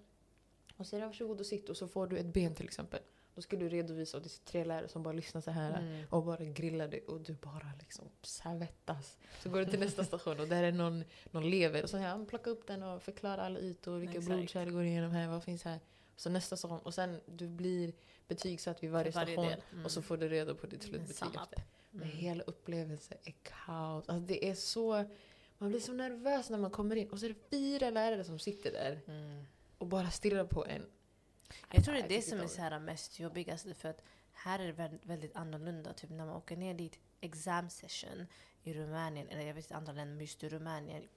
Och 0.77 0.88
säger 0.88 1.05
varsågod 1.05 1.39
och 1.39 1.46
sitt 1.46 1.70
och 1.70 1.77
så 1.77 1.88
får 1.88 2.08
du 2.08 2.17
ett 2.17 2.34
ben 2.34 2.55
till 2.55 2.65
exempel. 2.65 3.00
Då 3.35 3.41
ska 3.41 3.57
du 3.57 3.69
redovisa 3.69 4.17
och 4.17 4.23
det 4.23 4.27
är 4.27 4.45
tre 4.45 4.65
lärare 4.65 4.88
som 4.88 5.03
bara 5.03 5.13
lyssnar 5.13 5.41
så 5.41 5.51
här 5.51 5.79
Mm. 5.79 6.05
och 6.09 6.23
bara 6.23 6.43
grillar 6.45 6.88
dig 6.88 7.01
och 7.07 7.21
du 7.21 7.33
bara 7.33 7.71
liksom 7.79 8.05
svettas. 8.21 9.17
Så 9.43 9.50
går 9.50 9.59
du 9.59 9.65
till 9.65 9.79
nästa 9.79 10.03
station 10.03 10.39
och 10.39 10.47
där 10.47 10.63
är 10.63 10.71
någon, 10.71 11.03
någon 11.31 11.50
lever 11.50 11.83
och 11.83 11.89
så 11.89 11.97
här, 11.97 12.25
plocka 12.25 12.50
upp 12.50 12.67
den 12.67 12.83
och 12.83 13.01
förklara 13.01 13.41
alla 13.41 13.59
ytor, 13.59 14.00
vilka 14.00 14.17
Exakt. 14.17 14.35
blodkärl 14.35 14.71
går 14.71 14.83
igenom 14.83 15.11
här, 15.11 15.27
vad 15.27 15.43
finns 15.43 15.63
här. 15.63 15.79
Så 16.15 16.29
nästa 16.29 16.57
station 16.57 16.79
och 16.79 16.93
sen 16.93 17.21
du 17.25 17.47
blir 17.47 17.93
betygsatt 18.27 18.83
vid 18.83 18.91
varje, 18.91 19.11
Varje 19.11 19.33
station. 19.33 19.53
Mm. 19.73 19.85
och 19.85 19.91
så 19.91 20.01
får 20.01 20.17
du 20.17 20.29
reda 20.29 20.55
på 20.55 20.67
ditt 20.67 20.83
slutbetyg 20.83 21.15
Sum 21.15 21.27
up. 21.27 21.35
efter. 21.35 21.63
Men 21.89 22.03
Mm. 22.03 22.17
hela 22.17 22.43
upplevelsen 22.43 23.17
är 23.23 23.33
kaos. 23.43 24.09
Alltså 24.09 24.19
det 24.27 24.50
är 24.50 24.55
så... 24.55 25.05
Man 25.57 25.69
blir 25.69 25.79
så 25.79 25.93
nervös 25.93 26.50
när 26.50 26.57
man 26.57 26.71
kommer 26.71 26.95
in 26.95 27.09
och 27.09 27.19
så 27.19 27.25
är 27.25 27.29
det 27.29 27.50
fyra 27.50 27.89
lärare 27.89 28.23
som 28.23 28.39
sitter 28.39 28.71
där 28.71 29.00
Mm. 29.07 29.43
och 29.77 29.88
bara 29.88 30.09
stirrar 30.09 30.45
på 30.45 30.65
en. 30.65 30.85
Jag 31.72 31.84
tror 31.84 31.93
det 31.93 32.01
är 32.01 32.10
det 32.10 32.22
som 32.22 32.39
är 32.39 32.48
så 32.48 32.62
här 32.62 32.79
mest 32.79 33.20
jobbigast 33.20 33.77
för 33.77 33.89
att 33.89 34.01
här 34.34 34.60
är 34.60 34.74
det 34.74 35.00
väldigt, 35.03 35.36
annorlunda. 35.36 35.93
Typ 35.93 36.10
när 36.10 36.25
man 36.25 36.36
åker 36.36 36.58
ner 36.58 36.74
dit, 36.74 37.00
exam 37.22 37.70
session 37.70 38.27
i 38.63 38.74
Rumänien, 38.74 39.27
eller 39.29 39.41
jag 39.41 39.53
vet 39.53 39.65
inte 39.65 39.75
andra 39.75 39.93
länder, 39.93 40.15
men 40.15 40.22
just 40.22 40.43
i 40.43 40.50
Rumänien 40.50 41.08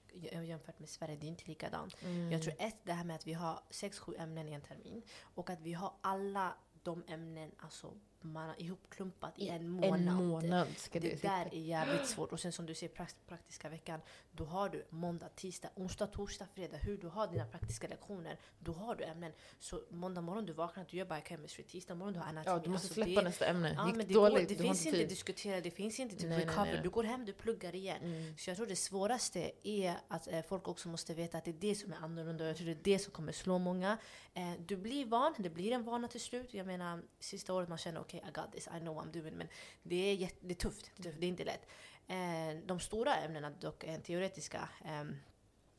jämfört 0.43 0.79
med 0.79 0.89
Sverige, 0.89 1.15
det 1.15 1.25
är 1.25 1.29
inte 1.29 1.47
likadant. 1.47 1.95
Mm. 2.01 2.31
Jag 2.31 2.43
tror 2.43 2.53
ett, 2.59 2.77
det 2.83 2.93
här 2.93 3.03
med 3.03 3.15
att 3.15 3.27
vi 3.27 3.33
har 3.33 3.59
sex, 3.69 3.99
sju 3.99 4.15
ämnen 4.19 4.49
i 4.49 4.51
en 4.51 4.61
termin 4.61 5.01
och 5.21 5.49
att 5.49 5.61
vi 5.61 5.73
har 5.73 5.93
alla 6.01 6.53
de 6.83 7.03
ämnen 7.07 7.51
alltså, 7.57 7.93
man 8.31 8.47
har 8.49 8.61
ihopklumpat 8.61 9.33
i 9.39 9.49
en 9.49 9.69
månad. 9.69 9.99
En 9.99 10.13
månad 10.27 10.67
ska 10.77 10.99
det, 10.99 11.09
Det 11.09 11.21
där 11.21 11.45
är 11.51 11.59
jävligt 11.59 12.07
svårt. 12.07 12.31
Och 12.31 12.39
sen 12.39 12.51
som 12.51 12.65
du 12.65 12.73
ser 12.75 12.87
prakt- 12.87 13.27
praktiska 13.27 13.69
veckan, 13.69 13.99
då 14.31 14.45
har 14.45 14.69
du 14.69 14.85
måndag, 14.89 15.29
tisdag, 15.35 15.69
onsdag, 15.75 16.07
torsdag, 16.07 16.45
fredag. 16.55 16.77
Hur 16.77 16.97
du 16.97 17.07
har 17.07 17.27
dina 17.27 17.45
praktiska 17.45 17.87
lektioner, 17.87 18.37
då 18.59 18.73
har 18.73 18.95
du 18.95 19.03
ämnen. 19.03 19.31
Så 19.59 19.81
måndag 19.89 20.21
morgon 20.21 20.45
du 20.45 20.53
vaknar, 20.53 20.85
du 20.89 20.97
gör 20.97 21.05
biochemistry. 21.05 21.63
Tisdag 21.63 21.95
morgon 21.95 22.13
du 22.13 22.19
har 22.19 22.27
anatomy. 22.27 22.55
Ja, 22.57 22.63
du 22.63 22.69
måste 22.69 22.85
Alltså, 22.85 22.93
släppa 22.93 23.21
det, 23.21 23.27
nästa 23.27 23.45
ämne. 23.45 23.73
Ja, 23.77 23.87
Gick 23.87 23.95
men 23.95 24.07
det, 24.07 24.13
dåligt, 24.13 24.49
går, 24.49 24.55
det 24.55 24.63
finns 24.63 24.85
inte 24.85 24.97
tid. 24.97 25.09
diskutera, 25.09 25.61
det 25.61 25.71
finns 25.71 25.99
inte 25.99 26.15
typ 26.15 26.29
Nej, 26.29 26.37
nej, 26.37 26.47
recover. 26.47 26.73
nej. 26.73 26.79
Du 26.83 26.89
går 26.89 27.03
hem, 27.03 27.25
du 27.25 27.33
pluggar 27.33 27.75
igen. 27.75 27.97
Mm. 28.03 28.37
Så 28.37 28.49
jag 28.49 28.57
tror 28.57 28.67
det 28.67 28.75
svåraste 28.75 29.51
är 29.63 29.95
att 30.07 30.27
eh, 30.27 30.41
folk 30.41 30.67
också 30.67 30.89
måste 30.89 31.13
veta 31.13 31.37
att 31.37 31.43
det 31.45 31.51
är 31.51 31.59
det 31.59 31.75
som 31.75 31.91
är 31.93 31.97
annorlunda. 31.97 32.47
Jag 32.47 32.57
tror 32.57 32.65
det 32.65 32.71
är 32.73 32.83
det 32.83 32.99
som 32.99 33.11
kommer 33.13 33.31
slå 33.31 33.57
många. 33.57 33.97
Eh, 34.33 34.51
du 34.67 34.75
blir 34.75 35.05
van, 35.05 35.33
det 35.37 35.49
blir 35.49 35.71
en 35.71 35.83
vana 35.83 36.07
till 36.07 36.21
slut. 36.21 36.53
Jag 36.53 36.67
menar, 36.67 37.01
sista 37.19 37.53
året 37.53 37.69
man 37.69 37.77
känner 37.77 38.01
okej, 38.01 38.14
i 38.15 38.31
got 38.33 38.51
this, 38.51 38.67
I 38.67 38.79
know 38.79 38.95
what 38.95 39.05
I'm 39.05 39.11
doing. 39.11 39.37
Men 39.37 39.47
det 39.83 39.95
är, 39.95 40.13
jätt, 40.13 40.35
det 40.39 40.53
är 40.53 40.55
tufft, 40.55 40.91
det 40.95 41.01
är 41.01 41.03
tufft, 41.03 41.19
det 41.19 41.25
är 41.25 41.29
inte 41.29 41.43
lätt. 41.43 41.67
Eh, 42.07 42.65
de 42.65 42.79
stora 42.79 43.15
ämnena, 43.15 43.49
dock 43.49 43.83
eh, 43.83 43.99
teoretiska, 43.99 44.69
ehm, 44.85 45.15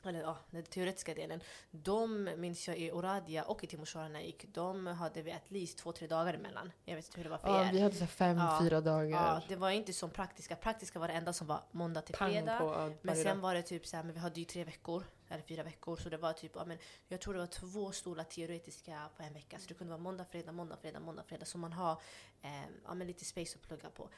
eller 0.07 0.21
ja, 0.21 0.37
den 0.51 0.63
teoretiska 0.63 1.15
delen, 1.15 1.41
de 1.71 2.25
minns 2.37 2.69
jag 2.69 2.79
i 2.79 2.91
Oradia 2.93 3.45
och 3.45 3.65
i 3.65 3.67
Timoshara 3.67 4.21
gick, 4.23 4.45
de 4.55 4.87
hade 4.87 5.23
vi 5.23 5.33
at 5.33 5.51
least 5.51 5.79
två, 5.79 5.93
tre 5.93 6.07
dagar 6.07 6.35
emellan. 6.35 6.73
Jag 6.85 6.97
vet 6.97 7.07
inte 7.07 7.17
hur 7.17 7.25
det 7.25 7.31
var 7.31 7.39
för 7.39 7.49
Ja, 7.49 7.69
er. 7.69 7.73
vi 7.73 7.81
hade 7.81 7.95
så 7.95 8.07
fem, 8.07 8.37
Ja. 8.37 8.59
fyra 8.63 8.81
dagar. 8.81 9.11
Ja, 9.11 9.43
det 9.49 9.57
var 9.57 9.71
inte 9.71 9.93
som 9.93 10.11
praktiska. 10.11 10.57
Praktiska 10.57 10.99
var 10.99 11.09
det 11.09 11.15
enda 11.15 11.33
som 11.33 11.47
var 11.47 11.61
måndag 11.71 12.03
till 12.03 12.15
Pang 12.15 12.31
fredag. 12.33 12.59
på 12.59 12.93
Men 13.03 13.17
sen 13.17 13.41
var 13.41 13.55
det 13.55 13.63
typ 13.63 13.87
så 13.87 13.97
här, 13.97 14.05
men 14.05 14.15
vi 14.15 14.21
hade 14.21 14.41
ju 14.41 14.45
tre 14.45 14.65
veckor, 14.65 15.05
eller 15.29 15.43
fyra 15.43 15.63
veckor, 15.63 15.97
så 15.97 16.09
det 16.09 16.17
var 16.17 16.33
typ, 16.33 16.53
ja, 16.55 16.65
men 16.65 16.79
jag 17.09 17.21
tror 17.21 17.35
det 17.35 17.41
var 17.41 17.47
två 17.47 17.93
stora 17.93 18.25
teoretiska 18.25 19.09
på 19.17 19.23
en 19.23 19.33
vecka. 19.35 19.59
Så 19.59 19.69
det 19.69 19.75
kunde 19.75 19.91
vara 19.91 20.03
måndag, 20.03 20.25
fredag, 20.25 20.53
måndag, 20.53 20.77
fredag, 20.77 21.01
måndag, 21.01 21.23
fredag. 21.27 21.45
Så 21.45 21.59
man 21.59 21.73
har 21.73 21.93
eh, 22.43 22.51
ja, 22.85 22.95
men 22.95 23.07
lite 23.07 23.25
space 23.25 23.59
att 23.59 23.63
plugga 23.69 23.91
på. 23.91 24.09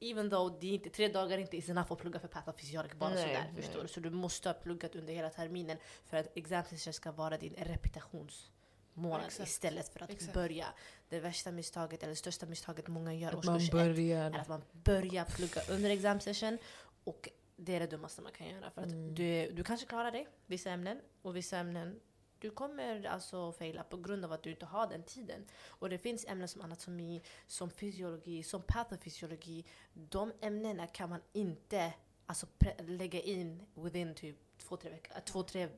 Even 0.00 0.30
though 0.30 0.58
det 0.60 0.66
inte, 0.66 0.90
tre 0.90 1.08
dagar 1.08 1.38
inte 1.38 1.56
is 1.56 1.68
enough 1.68 1.92
att 1.92 1.98
plugga 1.98 2.18
för 2.20 2.28
patofysiolog 2.28 2.96
bara 2.96 3.10
Nej, 3.10 3.22
sådär. 3.22 3.50
nej. 3.54 3.62
Förstår 3.62 3.82
du? 3.82 3.88
Så 3.88 4.00
du 4.00 4.10
måste 4.10 4.48
ha 4.48 4.54
pluggat 4.54 4.94
under 4.96 5.12
hela 5.14 5.30
terminen 5.30 5.76
för 6.06 6.16
att 6.16 6.36
exam 6.36 6.64
session 6.64 6.92
ska 6.92 7.12
vara 7.12 7.36
din 7.38 7.54
repetitionsmånad 7.56 9.26
Exakt. 9.26 9.48
istället 9.48 9.88
för 9.92 10.02
att 10.02 10.10
Exakt. 10.10 10.34
börja. 10.34 10.66
Det 11.08 11.20
värsta 11.20 11.52
misstaget, 11.52 12.02
eller 12.02 12.14
största 12.14 12.46
misstaget 12.46 12.88
många 12.88 13.14
gör 13.14 13.32
Att 13.38 13.44
man 13.44 13.66
börjar. 13.72 14.30
är 14.30 14.38
att 14.38 14.48
man 14.48 14.62
börjar 14.72 15.24
plugga 15.24 15.60
under 15.70 15.90
exam 15.90 16.20
session 16.20 16.58
och 17.04 17.28
det 17.56 17.74
är 17.74 17.80
det 17.80 17.86
dummaste 17.86 18.22
man 18.22 18.32
kan 18.32 18.48
göra. 18.48 18.70
För 18.70 18.80
att 18.82 18.88
Mm. 18.88 19.14
du, 19.14 19.50
du 19.52 19.64
kanske 19.64 19.86
klarar 19.86 20.10
dig, 20.10 20.28
vissa 20.46 20.70
ämnen, 20.70 21.00
och 21.22 21.36
vissa 21.36 21.58
ämnen 21.58 22.00
du 22.38 22.50
kommer 22.50 23.04
alltså 23.06 23.52
faila 23.52 23.84
på 23.84 23.96
grund 23.96 24.24
av 24.24 24.32
att 24.32 24.42
du 24.42 24.50
inte 24.50 24.66
har 24.66 24.86
den 24.86 25.02
tiden. 25.02 25.46
Och 25.68 25.90
det 25.90 25.98
finns 25.98 26.24
ämnen 26.28 26.48
som 26.48 26.60
anatomi, 26.62 27.22
som 27.46 27.70
fysiologi, 27.70 28.42
som 28.42 28.62
patofysiologi. 28.62 29.64
De 29.92 30.32
ämnena 30.40 30.86
kan 30.86 31.10
man 31.10 31.20
inte 31.32 31.92
alltså, 32.26 32.46
lägga 32.86 33.20
in 33.20 33.62
within 33.74 34.14
typ 34.14 34.36
två, 34.58 34.76
tre, 34.76 34.90
veckor, 34.90 35.16
äh, 35.16 35.22
två, 35.24 35.42
tre 35.42 35.68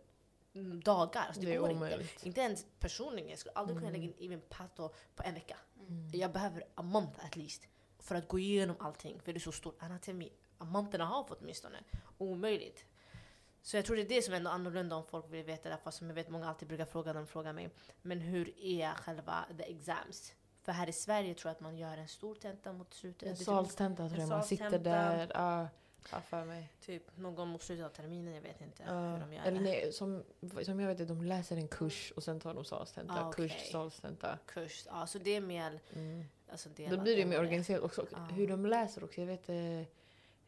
mm, 0.54 0.80
dagar. 0.80 1.26
Alltså, 1.26 1.40
det, 1.40 1.50
Det 1.50 1.56
går 1.56 1.70
inte. 1.70 1.76
omöjligt. 1.76 2.26
Inte 2.26 2.40
ens 2.40 2.66
personligen. 2.78 3.30
Jag 3.30 3.38
skulle 3.38 3.52
aldrig 3.54 3.78
kunna 3.78 3.88
Mm. 3.88 4.00
lägga 4.00 4.14
in 4.14 4.24
even 4.26 4.40
pato 4.48 4.90
på 5.14 5.22
en 5.22 5.34
vecka. 5.34 5.56
Mm. 5.88 6.10
Jag 6.14 6.32
behöver 6.32 6.64
a 6.74 6.82
month 6.82 7.24
at 7.26 7.36
least. 7.36 7.68
För 7.98 8.14
att 8.14 8.28
gå 8.28 8.38
igenom 8.38 8.76
allting. 8.80 9.20
För 9.20 9.32
det 9.32 9.38
är 9.38 9.40
så 9.40 9.52
stort 9.52 9.82
anatomi. 9.82 10.32
Amanterna 10.58 11.04
har 11.04 11.24
fått 11.24 11.38
åtminstone. 11.40 11.78
Omöjligt. 12.18 12.84
Så 13.62 13.76
jag 13.76 13.84
tror 13.84 13.96
det 13.96 14.02
är 14.02 14.08
det 14.08 14.22
som 14.22 14.34
är 14.34 14.36
ändå 14.38 14.50
annorlunda 14.50 14.96
om 14.96 15.04
folk 15.04 15.26
vill 15.32 15.44
veta 15.44 15.68
det. 15.68 15.76
Fast 15.84 15.98
som 15.98 16.06
jag 16.06 16.14
vet 16.14 16.28
många 16.28 16.48
alltid 16.48 16.68
brukar 16.68 16.84
fråga 16.84 17.12
när 17.12 17.20
de 17.20 17.26
frågar 17.26 17.52
mig. 17.52 17.70
Men 18.02 18.20
hur 18.20 18.60
är 18.64 18.94
själva 18.94 19.44
the 19.58 19.62
exams? 19.72 20.32
För 20.62 20.72
här 20.72 20.88
i 20.88 20.92
Sverige 20.92 21.34
tror 21.34 21.48
jag 21.48 21.54
att 21.54 21.60
man 21.60 21.76
gör 21.78 21.96
en 21.96 22.08
stor 22.08 22.34
tenta 22.34 22.72
mot 22.72 22.94
slutet. 22.94 23.28
En 23.28 23.34
Det 23.34 23.40
är 23.40 23.44
salstenta 23.44 24.08
tror 24.08 24.20
jag. 24.20 24.28
Man 24.28 24.44
sitter 24.44 24.78
där. 24.78 25.30
Ja, 25.34 25.68
ja, 26.12 26.20
för 26.20 26.44
mig. 26.44 26.72
Typ 26.80 27.16
någon 27.16 27.48
mot 27.48 27.62
slutet 27.62 27.86
av 27.86 27.90
terminen. 27.90 28.34
Jag 28.34 28.42
vet 28.42 28.60
inte 28.60 28.82
Ja, 28.86 29.12
hur 29.12 29.20
de 29.20 29.32
gör 29.32 29.42
eller 29.42 29.58
det. 29.58 29.64
nej, 29.64 29.92
som, 29.92 30.24
som 30.62 30.80
jag 30.80 30.94
vet, 30.94 31.08
de 31.08 31.22
läser 31.22 31.56
en 31.56 31.68
kurs 31.68 32.12
och 32.16 32.22
sen 32.22 32.40
tar 32.40 32.54
de 32.54 32.64
salstenta. 32.64 33.14
Ah, 33.24 33.28
okej. 33.28 33.48
Kurs, 33.48 33.70
salstenta. 33.72 34.38
Kurs. 34.46 34.86
Ja, 34.90 35.06
så 35.06 35.18
det 35.18 35.36
är 35.36 35.40
mer... 35.40 35.80
Mm. 35.92 36.24
Alltså 36.50 36.68
Då 36.68 36.96
blir 36.98 37.16
det 37.16 37.26
mer 37.26 37.40
organiserat 37.40 37.82
också. 37.82 38.06
Hur 38.32 38.48
de 38.48 38.66
läser 38.66 39.04
också. 39.04 39.20
Jag 39.20 39.26
vet, 39.26 39.48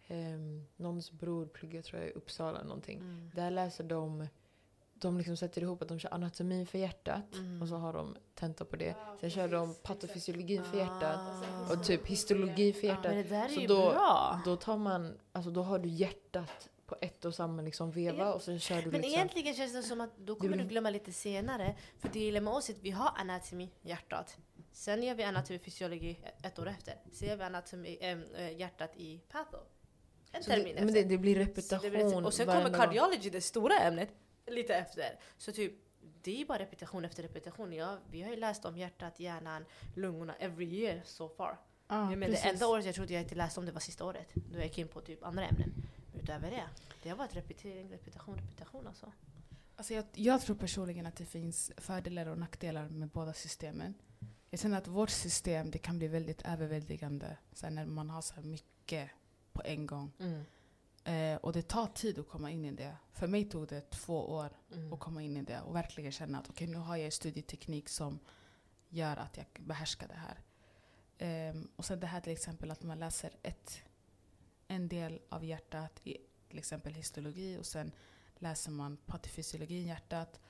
eh, 0.08 0.16
ehm, 0.34 0.66
någons 0.76 1.12
bror 1.12 1.46
pluggar 1.46 1.82
tror 1.82 2.00
jag 2.00 2.10
i 2.10 2.12
Uppsala 2.12 2.62
någonting. 2.62 2.98
Mm. 2.98 3.30
Där 3.34 3.50
läser 3.50 3.84
de, 3.84 4.26
de 4.94 5.18
liksom 5.18 5.36
sätter 5.36 5.62
ihop 5.62 5.82
att 5.82 5.88
de 5.88 5.98
kör 5.98 6.14
anatomi 6.14 6.66
för 6.66 6.78
hjärtat 6.78 7.34
Mm. 7.34 7.62
och 7.62 7.68
så 7.68 7.76
har 7.76 7.92
de 7.92 8.16
tenta 8.34 8.64
på 8.64 8.76
det. 8.76 8.94
Sen 9.20 9.30
kör 9.30 9.48
de 9.48 9.74
patofysiologin 9.82 10.64
för 10.64 10.78
hjärtat 10.78 11.18
Ah. 11.20 11.72
och 11.72 11.84
typ 11.84 12.06
histologi 12.06 12.72
för 12.72 12.80
Men 12.86 12.88
hjärtat. 12.96 13.12
det 13.12 13.22
där 13.22 13.44
är 13.44 13.48
Så 13.48 13.60
ju 13.60 13.66
då- 13.66 13.90
bra! 13.90 14.40
Då 14.44 14.56
tar 14.56 14.76
man, 14.76 15.18
alltså 15.32 15.50
då 15.50 15.62
har 15.62 15.78
du 15.78 15.88
hjärtat 15.88 16.68
på 16.86 16.96
ett 17.00 17.24
och 17.24 17.34
samma 17.34 17.62
liksom 17.62 17.90
veva 17.90 18.34
och 18.34 18.42
sen 18.42 18.58
kör 18.58 18.76
du 18.76 18.90
Men 18.90 19.00
liksom... 19.00 19.14
egentligen 19.14 19.54
känns 19.54 19.72
det 19.72 19.82
som 19.82 20.00
att 20.00 20.16
då 20.18 20.34
kommer 20.34 20.56
du 20.56 20.64
glömma 20.64 20.90
lite 20.90 21.12
senare. 21.12 21.76
För 21.98 22.08
det 22.12 22.24
gäller 22.24 22.40
med 22.40 22.52
oss 22.54 22.70
att 22.70 22.78
vi 22.82 22.90
har 22.90 23.10
anatomi, 23.16 23.70
hjärtat. 23.82 24.36
Sen 24.72 25.02
gör 25.02 25.14
vi 25.14 25.22
anatomi 25.24 25.58
fysiologi 25.58 26.18
ett 26.42 26.58
år 26.58 26.68
efter. 26.68 26.94
Sen 27.12 27.28
gör 27.28 27.36
vi 27.36 27.42
anatomi, 27.44 27.98
äh, 28.36 28.50
hjärtat 28.58 28.90
i 28.96 29.18
patho. 29.28 29.56
En 30.32 30.42
termin 30.42 30.64
det, 30.64 30.70
efter. 30.70 30.84
men 30.84 30.94
det, 30.94 31.04
det 31.04 31.18
blir 31.18 31.34
det 31.34 31.40
repetition 31.40 31.90
blir- 31.90 32.26
och 32.26 32.34
sen 32.34 32.46
kommer 32.46 32.70
cardiology, 32.70 33.30
det 33.30 33.40
stora 33.40 33.78
ämnet, 33.78 34.08
lite 34.46 34.74
efter. 34.74 35.18
Så 35.38 35.52
typ, 35.52 35.72
det 36.22 36.40
är 36.40 36.46
bara 36.46 36.58
repetition 36.58 37.04
efter 37.04 37.22
repetition. 37.22 37.72
Ja, 37.72 37.98
vi 38.10 38.22
har 38.22 38.30
ju 38.30 38.36
läst 38.36 38.64
om 38.64 38.76
hjärtat, 38.76 39.20
hjärnan, 39.20 39.64
lungorna 39.94 40.34
every 40.38 40.66
year 40.66 41.02
so 41.04 41.28
far. 41.28 41.58
Ja, 41.88 42.16
men 42.16 42.30
det 42.30 42.36
enda 42.36 42.66
året 42.66 42.86
jag 42.86 42.94
trodde 42.94 43.12
jag 43.12 43.22
inte 43.22 43.34
läste 43.34 43.60
om 43.60 43.66
det 43.66 43.72
var 43.72 43.80
sista 43.80 44.04
året. 44.04 44.28
Då 44.34 44.58
jag 44.58 44.64
gick 44.64 44.78
in 44.78 44.88
på 44.88 45.00
typ 45.00 45.24
andra 45.24 45.46
ämnen. 45.46 45.72
Utöver 46.22 46.50
det, 46.50 46.64
det 47.02 47.08
har 47.08 47.16
varit 47.16 47.36
repetering, 47.36 47.92
repetition, 47.92 48.36
repetition 48.36 48.86
alltså. 48.86 49.12
Alltså 49.76 49.94
jag, 49.94 50.04
jag 50.14 50.40
tror 50.40 50.56
personligen 50.56 51.06
att 51.06 51.16
det 51.16 51.24
finns 51.24 51.72
fördelar 51.76 52.26
och 52.26 52.38
nackdelar 52.38 52.88
med 52.88 53.08
båda 53.08 53.32
systemen. 53.32 53.94
Jag 54.50 54.60
känner 54.60 54.78
att 54.78 54.88
vårt 54.88 55.10
system 55.10 55.70
det 55.70 55.78
kan 55.78 55.98
bli 55.98 56.08
väldigt 56.08 56.42
överväldigande 56.42 57.36
så 57.52 57.70
när 57.70 57.86
man 57.86 58.10
har 58.10 58.22
så 58.22 58.34
här 58.34 58.42
mycket 58.42 59.10
på 59.52 59.62
en 59.64 59.86
gång. 59.86 60.12
Eh, 61.04 61.36
och 61.36 61.52
det 61.52 61.62
tar 61.62 61.86
tid 61.86 62.18
att 62.18 62.28
komma 62.28 62.50
in 62.50 62.64
i 62.64 62.70
det. 62.72 62.96
För 63.12 63.26
mig 63.26 63.44
tog 63.50 63.68
det 63.68 63.90
två 63.90 64.30
år 64.30 64.50
Mm. 64.72 64.92
att 64.92 65.00
komma 65.00 65.22
in 65.22 65.36
i 65.36 65.42
det 65.42 65.60
och 65.60 65.74
verkligen 65.76 66.12
känna 66.12 66.38
att 66.38 66.48
okej, 66.50 66.66
nu 66.66 66.78
har 66.78 66.96
jag 66.96 67.12
studieteknik 67.12 67.88
som 67.88 68.18
gör 68.88 69.16
att 69.16 69.36
jag 69.36 69.46
behärskar 69.60 70.08
det 70.08 70.14
här. 70.14 70.38
Ehm, 71.18 71.68
och 71.76 71.84
sen 71.84 72.00
det 72.00 72.06
här 72.06 72.20
till 72.20 72.32
exempel 72.32 72.70
att 72.70 72.82
man 72.82 72.98
läser 72.98 73.30
ett, 73.42 73.78
en 74.68 74.88
del 74.88 75.20
av 75.28 75.44
hjärtat 75.44 76.00
i 76.04 76.16
till 76.48 76.58
exempel 76.58 76.94
histologi 76.94 77.58
och 77.58 77.66
sen 77.66 77.92
läser 78.38 78.70
man 78.70 78.96
patofysiologi 78.96 79.74
i 79.74 79.86
hjärtat. 79.86 80.40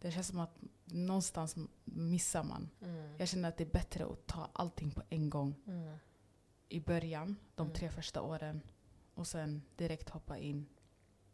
Det 0.00 0.12
känns 0.12 0.26
som 0.26 0.40
att 0.40 0.56
någonstans 0.84 1.56
missar 1.84 2.42
man. 2.44 2.70
Mm. 2.82 3.16
Jag 3.18 3.28
känner 3.28 3.48
att 3.48 3.56
det 3.56 3.64
är 3.64 3.70
bättre 3.72 4.04
att 4.04 4.26
ta 4.26 4.48
allting 4.52 4.90
på 4.90 5.02
en 5.08 5.30
gång 5.30 5.54
Mm. 5.66 5.96
I 6.72 6.80
början, 6.80 7.36
de 7.54 7.66
Mm. 7.66 7.74
tre 7.74 7.88
första 7.90 8.22
åren. 8.22 8.60
Och 9.14 9.26
sen 9.26 9.62
direkt 9.76 10.08
hoppa 10.08 10.38
in 10.38 10.66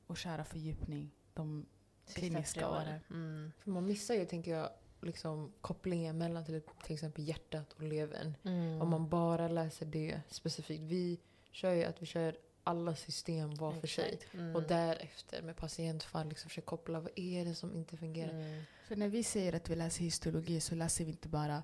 och 0.07 0.16
köra 0.16 0.45
fördjupning 0.45 1.11
de 1.35 1.66
Sista 2.04 2.21
kliniska 2.21 2.71
åren. 2.71 3.00
Mm. 3.11 3.52
För 3.59 3.71
man 3.71 3.87
missar 3.87 4.14
ju, 4.14 4.25
tänker 4.25 4.50
jag, 4.50 4.71
liksom 5.00 5.52
kopplingen 5.61 6.18
mellan 6.18 6.45
till, 6.45 6.62
till 6.85 6.95
exempel 6.95 7.28
hjärtat 7.28 7.73
och 7.73 7.83
levern. 7.83 8.35
Mm. 8.42 8.83
Om 8.83 8.88
man 8.88 9.09
bara 9.09 9.49
läser 9.49 9.87
det 9.87 10.21
specifikt. 10.28 10.83
Vi 10.83 11.21
kör 11.50 11.73
ju 11.73 11.85
att 11.85 12.02
vi 12.02 12.07
kör 12.07 12.37
alla 12.64 12.97
system 12.97 13.54
var 13.54 13.73
för 13.73 13.87
sig. 13.87 14.18
Mm. 14.33 14.57
Och 14.57 14.62
därefter 14.62 15.42
med 15.42 15.57
patientfall 15.57 16.28
liksom 16.28 16.49
försöka 16.49 16.66
koppla 16.66 17.00
vad 17.00 17.12
är 17.16 17.45
det 17.45 17.54
som 17.54 17.75
inte 17.75 17.97
fungerar. 17.97 18.30
Mm. 18.30 18.62
För 18.88 18.97
när 18.97 19.09
vi 19.09 19.23
säger 19.25 19.52
att 19.52 19.71
vi 19.71 19.76
läser 19.76 20.04
histologi 20.04 20.61
så 20.61 20.75
läser 20.75 21.04
vi 21.04 21.11
inte 21.11 21.28
bara 21.28 21.62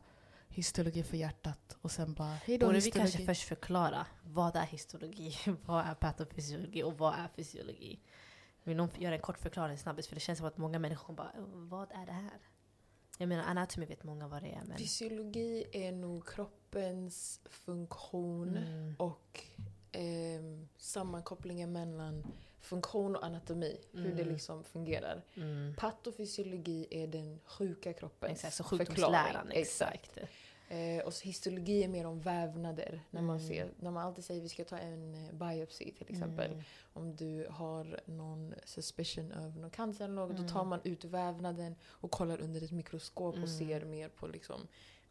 histologi 0.54 1.02
för 1.02 1.16
hjärtat 1.16 1.76
och 1.82 1.90
sen 1.90 2.14
bara 2.14 2.28
hej 2.34 2.58
då 2.58 2.66
Borde 2.66 2.78
vi 2.78 2.84
histologi. 2.84 3.10
kanske 3.12 3.26
först 3.26 3.42
förklara 3.48 4.06
vad 4.24 4.56
är 4.56 4.66
histologi, 4.66 5.36
vad 5.66 5.86
är 5.86 5.94
patofysiologi 5.94 6.82
och 6.82 6.98
vad 6.98 7.14
är 7.14 7.28
fysiologi? 7.36 8.00
Vill 8.62 8.76
någon 8.76 8.88
göra 8.98 9.14
en 9.14 9.20
kort 9.20 9.38
förklaring 9.38 9.78
snabbis? 9.78 10.08
För 10.08 10.14
det 10.14 10.20
känns 10.20 10.38
som 10.38 10.46
att 10.48 10.56
många 10.56 10.78
människor 10.78 11.14
bara 11.14 11.32
vad 11.54 11.92
är 11.92 12.06
det 12.06 12.12
här? 12.12 12.38
Jag 13.18 13.28
menar 13.28 13.44
anatomy 13.44 13.86
vet 13.86 14.04
många 14.04 14.28
vad 14.28 14.42
det 14.42 14.48
är 14.52 14.62
men... 14.64 14.78
Fysiologi 14.78 15.64
är 15.72 15.92
nog 15.92 16.28
kroppens 16.28 17.40
funktion 17.44 18.56
Mm. 18.56 18.94
och 18.98 19.40
ehm, 19.92 20.68
sammankopplingen 20.76 21.72
mellan 21.72 22.26
funktion 22.60 23.16
och 23.16 23.24
anatomi. 23.24 23.80
Hur 23.92 24.04
det 24.14 24.22
Mm. 24.22 24.28
liksom 24.28 24.64
fungerar. 24.64 25.22
Mm. 25.34 25.74
Patofysiologi 25.76 26.86
är 26.90 27.06
den 27.06 27.40
sjuka 27.44 27.92
kroppens 27.92 28.32
Exakt, 28.32 28.54
så 28.56 28.64
förklaring. 28.64 28.86
sjukdomsläran. 28.86 29.50
Exakt. 29.50 30.18
Eh, 30.74 31.04
och 31.04 31.14
så 31.14 31.24
histologi 31.24 31.84
är 31.84 31.88
mer 31.88 32.06
om 32.06 32.20
vävnader. 32.20 33.02
När 33.10 33.22
man, 33.22 33.36
Mm. 33.36 33.48
ser, 33.48 33.70
när 33.80 33.90
man 33.90 34.06
alltid 34.06 34.24
säger 34.24 34.40
vi 34.42 34.48
ska 34.48 34.64
ta 34.64 34.78
en 34.78 35.14
eh, 35.14 35.32
biopsi 35.32 35.92
till 35.98 36.06
exempel. 36.10 36.50
Mm. 36.52 36.64
Om 36.92 37.16
du 37.16 37.46
har 37.50 38.00
någon 38.06 38.54
suspicion 38.64 39.32
av 39.32 39.56
någon 39.56 39.70
cancer 39.70 40.04
eller 40.04 40.14
något, 40.14 40.30
Mm. 40.30 40.46
då 40.46 40.52
tar 40.52 40.64
man 40.64 40.80
ut 40.84 41.04
vävnaden 41.04 41.76
och 41.84 42.10
kollar 42.10 42.40
under 42.40 42.62
ett 42.64 42.72
mikroskop 42.72 43.34
och 43.34 43.38
Mm. 43.38 43.58
ser 43.58 43.84
mer 43.84 44.08
på 44.08 44.26
liksom 44.26 44.60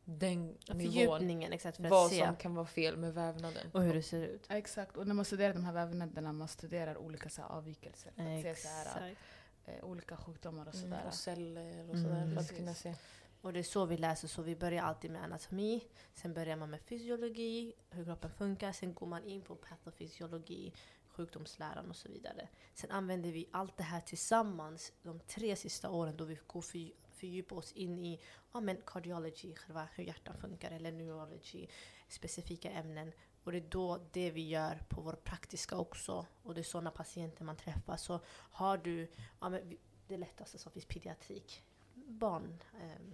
den 0.06 0.58
nivån. 0.74 1.44
Exakt 1.54 1.78
för 1.78 1.84
att 1.84 1.92
Vad 1.92 2.10
se 2.10 2.26
som 2.26 2.36
kan 2.36 2.56
vara 2.56 2.66
fel 2.66 2.98
med 2.98 3.14
vävnaden. 3.14 3.68
och 3.74 3.82
hur 3.84 3.94
det 3.94 4.04
ser 4.04 4.22
ut. 4.22 4.46
Ja, 4.50 4.56
exakt, 4.56 4.98
och 4.98 5.08
när 5.08 5.14
man 5.14 5.26
studerar 5.26 5.54
de 5.54 5.66
här 5.66 5.74
vävnaderna 5.74 6.32
man 6.34 6.48
studerar 6.48 6.98
olika 6.98 7.30
så 7.30 7.42
här, 7.42 7.50
avvikelser. 7.50 8.12
För 8.16 8.24
att 8.24 8.42
se 8.44 8.56
så 8.56 8.68
här, 8.70 9.10
Exakt. 9.12 9.22
eh, 9.66 9.86
olika 9.86 10.18
sjukdomar 10.18 10.68
och 10.68 10.76
Mm, 10.76 10.90
sådär. 10.90 11.04
och 11.08 11.14
celler 11.14 11.90
och 11.90 11.96
Mm. 11.96 12.04
sådär 12.04 12.34
för 12.34 12.42
att 12.42 12.58
kunna 12.58 12.74
se. 12.74 12.96
Och 13.44 13.54
det 13.54 13.60
är 13.60 13.64
så 13.64 13.86
vi 13.86 13.98
läser, 13.98 14.28
så 14.28 14.42
vi 14.42 14.56
börjar 14.56 14.84
alltid 14.84 15.12
med 15.12 15.24
anatomi, 15.24 15.84
sen 16.14 16.34
börjar 16.34 16.56
man 16.56 16.70
med 16.70 16.82
fysiologi, 16.82 17.74
hur 17.90 18.06
kroppen 18.06 18.32
funkar, 18.32 18.72
sen 18.72 18.94
går 18.94 19.08
man 19.08 19.24
in 19.24 19.42
på 19.42 19.56
patofysiologi, 19.56 20.74
sjukdomsläran 21.08 21.90
och 21.90 21.96
så 21.96 22.10
vidare. 22.10 22.48
Sen 22.74 22.92
använder 22.92 23.32
vi 23.32 23.50
allt 23.52 23.78
det 23.78 23.84
här 23.84 24.02
tillsammans 24.02 24.94
de 25.02 25.20
tre 25.20 25.56
sista 25.56 25.90
åren 25.90 26.18
då 26.18 26.26
vi 26.26 26.40
går 26.48 26.62
för, 26.62 26.92
fördjupa 27.12 27.56
oss 27.56 27.72
in 27.72 28.00
i 28.00 28.20
ja, 28.54 28.60
men 28.60 28.78
cardiology, 28.86 29.56
själva 29.56 29.88
hur 29.96 30.04
hjärtan 30.04 30.38
funkar, 30.38 30.72
eller 30.72 30.92
neurology, 30.92 31.68
specifika 32.08 32.72
ämnen. 32.72 33.12
Och 33.44 33.52
det 33.52 33.58
är 33.58 33.70
då 33.70 34.00
det 34.12 34.32
vi 34.32 34.50
gör 34.50 34.84
på 34.90 35.02
vår 35.02 35.14
praktiska 35.14 35.78
också. 35.78 36.26
Och 36.44 36.54
det 36.54 36.62
är 36.62 36.64
sådana 36.64 36.92
patienter 36.92 37.44
man 37.44 37.58
träffar. 37.58 37.98
Så 37.98 38.20
har 38.28 38.78
du, 38.78 39.12
ja, 39.40 39.50
men 39.50 39.78
det 40.08 40.18
lättaste 40.18 40.58
som 40.58 40.72
finns, 40.72 40.86
pediatrik, 40.86 41.64
barn, 41.94 42.64
Eh, 42.82 43.14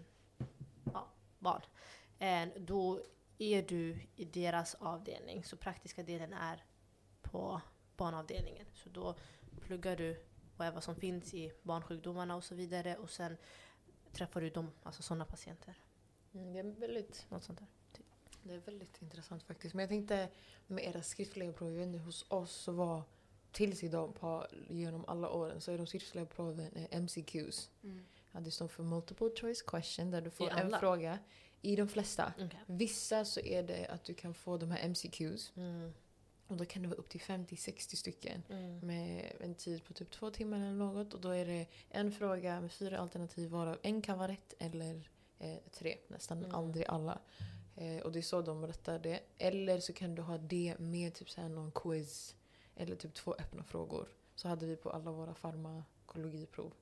barn. 1.39 1.61
Eh, 2.19 2.47
då 2.57 3.01
är 3.37 3.61
du 3.61 3.97
i 4.15 4.25
deras 4.25 4.75
avdelning. 4.75 5.43
Så 5.43 5.57
praktiska 5.57 6.03
delen 6.03 6.33
är 6.33 6.63
på 7.21 7.61
barnavdelningen. 7.97 8.65
Så 8.73 8.89
då 8.89 9.15
pluggar 9.61 9.95
du 9.95 10.23
vad 10.57 10.83
som 10.83 10.95
finns 10.95 11.33
i 11.33 11.51
barnsjukdomarna 11.63 12.35
och 12.35 12.43
så 12.43 12.55
vidare. 12.55 12.97
Och 12.97 13.09
sen 13.09 13.37
träffar 14.11 14.41
du 14.41 14.49
dem, 14.49 14.71
alltså 14.83 15.03
sådana 15.03 15.25
patienter. 15.25 15.75
Mm, 16.33 16.53
det, 16.53 16.59
är 16.59 16.63
väldigt, 16.63 17.25
Något 17.29 17.43
sånt 17.43 17.59
där. 17.59 17.67
det 18.43 18.53
är 18.53 18.57
väldigt 18.57 19.01
intressant 19.01 19.43
faktiskt. 19.43 19.75
Men 19.75 19.83
jag 19.83 19.89
tänkte 19.89 20.29
med 20.67 20.83
era 20.83 21.03
skriftliga 21.03 21.53
prov, 21.53 21.77
jag 21.77 21.99
hos 21.99 22.25
oss 22.29 22.51
så 22.51 22.71
var 22.71 23.03
tills 23.51 23.83
idag 23.83 24.15
på, 24.15 24.47
genom 24.69 25.05
alla 25.07 25.29
åren 25.29 25.61
så 25.61 25.71
är 25.71 25.77
de 25.77 25.87
skriftliga 25.87 26.25
proven 26.25 26.73
eh, 26.73 27.01
MCQs. 27.01 27.69
Mm. 27.83 28.05
Ja, 28.31 28.39
det 28.39 28.51
står 28.51 28.67
för 28.67 28.83
multiple 28.83 29.29
choice 29.41 29.61
question 29.61 30.11
där 30.11 30.21
du 30.21 30.29
får 30.29 30.49
en 30.49 30.79
fråga. 30.79 31.19
I 31.61 31.75
de 31.75 31.87
flesta. 31.87 32.33
Okay. 32.35 32.59
Vissa 32.65 33.25
så 33.25 33.39
är 33.39 33.63
det 33.63 33.85
att 33.87 34.03
du 34.03 34.13
kan 34.13 34.33
få 34.33 34.57
de 34.57 34.71
här 34.71 34.89
MCQs. 34.89 35.51
Mm. 35.55 35.93
Och 36.47 36.57
då 36.57 36.65
kan 36.65 36.81
det 36.81 36.87
vara 36.87 36.99
upp 36.99 37.09
till 37.09 37.21
50-60 37.21 37.95
stycken. 37.95 38.43
Mm. 38.49 38.79
Med 38.79 39.31
en 39.39 39.55
tid 39.55 39.83
på 39.83 39.93
typ 39.93 40.11
två 40.11 40.31
timmar 40.31 40.57
eller 40.57 40.71
något. 40.71 41.13
Och 41.13 41.21
då 41.21 41.29
är 41.29 41.45
det 41.45 41.67
en 41.89 42.11
fråga 42.11 42.61
med 42.61 42.71
fyra 42.71 42.99
alternativ 42.99 43.49
varav 43.49 43.77
en 43.81 44.01
kan 44.01 44.17
vara 44.17 44.31
rätt 44.31 44.53
eller 44.59 45.09
eh, 45.39 45.57
tre. 45.71 45.97
Nästan 46.07 46.37
Mm. 46.37 46.55
aldrig 46.55 46.85
alla. 46.85 47.19
Eh, 47.75 47.97
och 47.97 48.11
det 48.11 48.19
är 48.19 48.23
så 48.23 48.41
de 48.41 48.67
rättar 48.67 48.99
det. 48.99 49.19
Eller 49.37 49.79
så 49.79 49.93
kan 49.93 50.15
du 50.15 50.21
ha 50.21 50.37
det 50.37 50.75
med 50.79 51.13
typ 51.13 51.29
så 51.29 51.41
här 51.41 51.49
någon 51.49 51.71
quiz. 51.71 52.35
Eller 52.75 52.95
typ 52.95 53.13
två 53.13 53.33
öppna 53.39 53.63
frågor. 53.63 54.07
Så 54.35 54.47
hade 54.47 54.65
vi 54.65 54.75
på 54.75 54.89
alla 54.89 55.11
våra 55.11 55.33
farmakologiprov. 55.33 56.73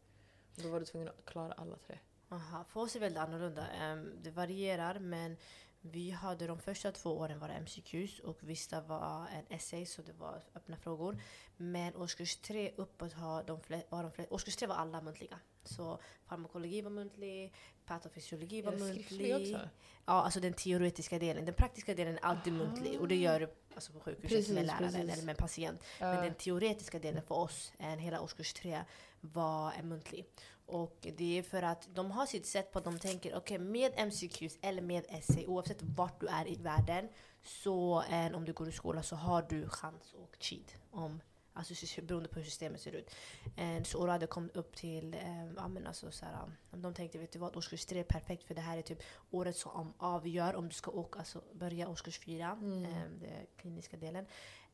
Då 0.63 0.69
var 0.69 0.79
du 0.79 0.85
tvungen 0.85 1.07
att 1.07 1.25
klara 1.25 1.53
alla 1.53 1.75
tre. 1.87 1.99
Aha, 2.29 2.63
för 2.63 2.79
oss 2.79 2.95
är 2.95 2.99
det 2.99 3.05
väldigt 3.05 3.21
annorlunda. 3.21 3.67
Ehm, 3.67 4.11
det 4.23 4.31
varierar 4.31 4.99
men 4.99 5.37
vi 5.81 6.11
hade 6.11 6.47
de 6.47 6.59
första 6.59 6.91
två 6.91 7.17
åren 7.17 7.39
det 7.39 7.49
MCQs 7.59 8.19
och 8.19 8.37
vissa 8.41 8.81
var 8.81 9.27
en 9.33 9.55
essay 9.57 9.85
så 9.85 10.01
det 10.01 10.13
var 10.13 10.43
öppna 10.55 10.77
frågor. 10.77 11.21
Men 11.57 11.95
årskurs 11.95 12.35
tre 12.35 12.71
uppåt 12.75 13.13
har 13.13 13.43
de 13.43 13.59
var 13.89 14.03
de 14.03 14.11
fle- 14.11 14.27
årskurs 14.29 14.55
tre 14.55 14.67
var 14.67 14.75
alla 14.75 15.01
muntliga. 15.01 15.39
Så 15.63 15.99
farmakologi 16.25 16.81
var 16.81 16.89
muntlig, 16.91 17.53
patofysiologi 17.85 18.61
var 18.61 18.71
muntlig. 18.71 19.35
också? 19.35 19.69
Ja, 20.05 20.13
alltså 20.23 20.39
den 20.39 20.53
teoretiska 20.53 21.19
delen. 21.19 21.45
Den 21.45 21.53
praktiska 21.53 21.93
delen 21.95 22.17
är 22.17 22.25
alltid 22.25 22.53
Aha. 22.53 22.63
muntlig 22.63 22.99
och 23.01 23.07
det 23.07 23.15
gör 23.15 23.39
du 23.39 23.49
alltså 23.75 23.93
på 23.93 23.99
sjukhuset 23.99 24.29
Precis, 24.37 24.53
med 24.55 24.65
läraren 24.65 24.91
precis. 24.91 24.99
eller 25.13 25.23
med 25.23 25.33
en 25.33 25.37
patient. 25.37 25.81
Ja. 25.99 26.13
Men 26.13 26.23
den 26.23 26.33
teoretiska 26.33 26.99
delen 26.99 27.21
för 27.23 27.35
oss, 27.35 27.73
en 27.77 27.99
hela 27.99 28.21
årskurs 28.21 28.53
tre, 28.53 28.81
var 29.21 29.71
en 29.79 29.87
muntlig. 29.87 30.25
Och 30.67 31.07
det 31.17 31.37
är 31.37 31.43
för 31.43 31.63
att 31.63 31.87
de 31.93 32.11
har 32.11 32.25
sitt 32.25 32.45
sätt 32.45 32.71
på 32.71 32.79
att 32.79 32.85
de 32.85 32.99
tänker, 32.99 33.35
okej 33.35 33.59
med 33.59 33.91
MCQs 33.97 34.57
eller 34.61 34.81
med 34.81 35.05
essay, 35.09 35.45
oavsett 35.45 35.81
vart 35.81 36.19
du 36.21 36.27
är 36.27 36.47
i 36.47 36.55
världen, 36.55 37.09
så 37.43 38.03
eh, 38.09 38.35
om 38.35 38.45
du 38.45 38.53
går 38.53 38.69
i 38.69 38.71
skola 38.71 39.03
så 39.03 39.15
har 39.15 39.41
du 39.49 39.69
chans 39.69 40.13
och 40.13 40.35
cheat. 40.39 40.75
Om, 40.91 41.21
alltså 41.53 42.01
beroende 42.01 42.29
på 42.29 42.35
hur 42.35 42.45
systemet 42.45 42.81
ser 42.81 42.91
ut. 42.91 43.15
Eh, 43.57 43.83
så 43.83 43.97
Orade 43.97 44.27
kom 44.27 44.49
upp 44.53 44.75
till, 44.75 45.13
eh, 45.13 45.45
ja 45.55 45.67
men 45.67 45.87
alltså 45.87 46.11
så 46.11 46.25
här, 46.25 46.37
um, 46.71 46.81
de 46.81 46.93
tänkte 46.93 47.17
vet 47.17 47.31
du 47.31 47.39
vad, 47.39 47.55
årskurs 47.55 47.85
tre 47.85 47.99
är 47.99 48.03
perfekt 48.03 48.43
för 48.43 48.55
det 48.55 48.61
här 48.61 48.77
är 48.77 48.81
typ 48.81 49.03
året 49.31 49.55
som 49.57 49.93
avgör 49.97 50.55
om 50.55 50.67
du 50.67 50.73
ska 50.73 50.91
åka, 50.91 51.19
alltså 51.19 51.41
börja 51.53 51.89
årskurs 51.89 52.19
fyra, 52.19 52.57
Mm. 52.61 52.85
eh, 52.85 52.91
den 53.19 53.45
kliniska 53.57 53.97
delen. 53.97 54.25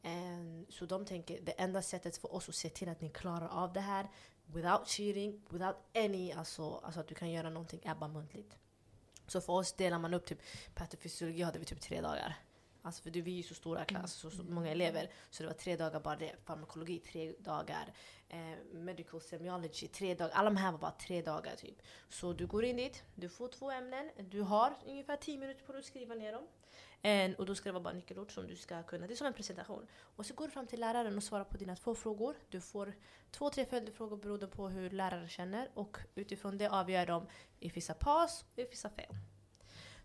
Eh, 0.01 0.69
så 0.69 0.85
de 0.85 1.05
tänker, 1.05 1.41
det 1.41 1.51
enda 1.51 1.81
sättet 1.81 2.17
för 2.17 2.35
oss 2.35 2.49
att 2.49 2.55
se 2.55 2.69
till 2.69 2.89
att 2.89 3.01
ni 3.01 3.09
klarar 3.09 3.47
av 3.47 3.73
det 3.73 3.81
här 3.81 4.07
without 4.53 4.87
cheating, 4.87 5.41
without 5.49 5.75
any, 5.95 6.31
alltså, 6.31 6.75
alltså 6.83 6.99
att 6.99 7.07
du 7.07 7.15
kan 7.15 7.31
göra 7.31 7.49
någonting 7.49 7.81
ABBA 7.85 8.07
muntligt. 8.07 8.57
Så 9.27 9.41
för 9.41 9.53
oss 9.53 9.73
delar 9.73 9.99
man 9.99 10.13
upp 10.13 10.25
typ, 10.25 10.41
patofysiologi 10.75 11.41
hade 11.41 11.59
vi 11.59 11.65
typ 11.65 11.81
tre 11.81 12.01
dagar. 12.01 12.37
Alltså 12.85 13.03
för 13.03 13.09
det, 13.09 13.21
vi 13.21 13.31
är 13.31 13.37
ju 13.37 13.43
så 13.43 13.53
stora 13.53 13.85
klass, 13.85 14.13
så, 14.13 14.29
så 14.31 14.43
många 14.43 14.71
elever. 14.71 15.09
Så 15.29 15.43
det 15.43 15.47
var 15.47 15.53
tre 15.53 15.75
dagar 15.75 15.99
bara 15.99 16.15
det. 16.15 16.35
Farmakologi 16.45 16.99
tre 16.99 17.33
dagar. 17.39 17.93
Eh, 18.29 18.39
medical 18.71 19.21
semiology 19.21 19.87
tre 19.87 20.15
dagar. 20.15 20.31
Alla 20.33 20.49
de 20.49 20.57
här 20.57 20.71
var 20.71 20.79
bara 20.79 20.91
tre 20.91 21.21
dagar 21.21 21.55
typ. 21.55 21.81
Så 22.09 22.33
du 22.33 22.47
går 22.47 22.65
in 22.65 22.77
dit, 22.77 23.03
du 23.15 23.29
får 23.29 23.47
två 23.47 23.71
ämnen. 23.71 24.11
Du 24.17 24.41
har 24.41 24.77
ungefär 24.85 25.17
tio 25.17 25.37
minuter 25.37 25.65
på 25.65 25.71
dig 25.71 25.79
att 25.79 25.85
skriva 25.85 26.15
ner 26.15 26.31
dem. 26.31 26.47
En, 27.01 27.35
och 27.35 27.45
då 27.45 27.55
ska 27.55 27.69
det 27.69 27.73
vara 27.73 27.83
bara 27.83 27.93
nyckelord 27.93 28.31
som 28.31 28.47
du 28.47 28.55
ska 28.55 28.83
kunna. 28.83 29.07
Det 29.07 29.13
är 29.13 29.15
som 29.15 29.27
en 29.27 29.33
presentation. 29.33 29.87
Och 30.15 30.25
så 30.25 30.33
går 30.33 30.45
du 30.45 30.51
fram 30.51 30.67
till 30.67 30.79
läraren 30.79 31.17
och 31.17 31.23
svarar 31.23 31.43
på 31.43 31.57
dina 31.57 31.75
två 31.75 31.95
frågor. 31.95 32.35
Du 32.49 32.61
får 32.61 32.93
två, 33.31 33.49
tre 33.49 33.65
följdfrågor 33.65 34.17
beroende 34.17 34.47
på 34.47 34.69
hur 34.69 34.89
läraren 34.89 35.27
känner. 35.29 35.69
Och 35.73 35.97
utifrån 36.15 36.57
det 36.57 36.67
avgör 36.67 37.05
de 37.05 37.27
if 37.59 37.77
vissa 37.77 37.93
pass 37.93 38.45
och 38.53 38.59
if 38.59 38.71
vissa 38.71 38.89
fail. 38.89 39.17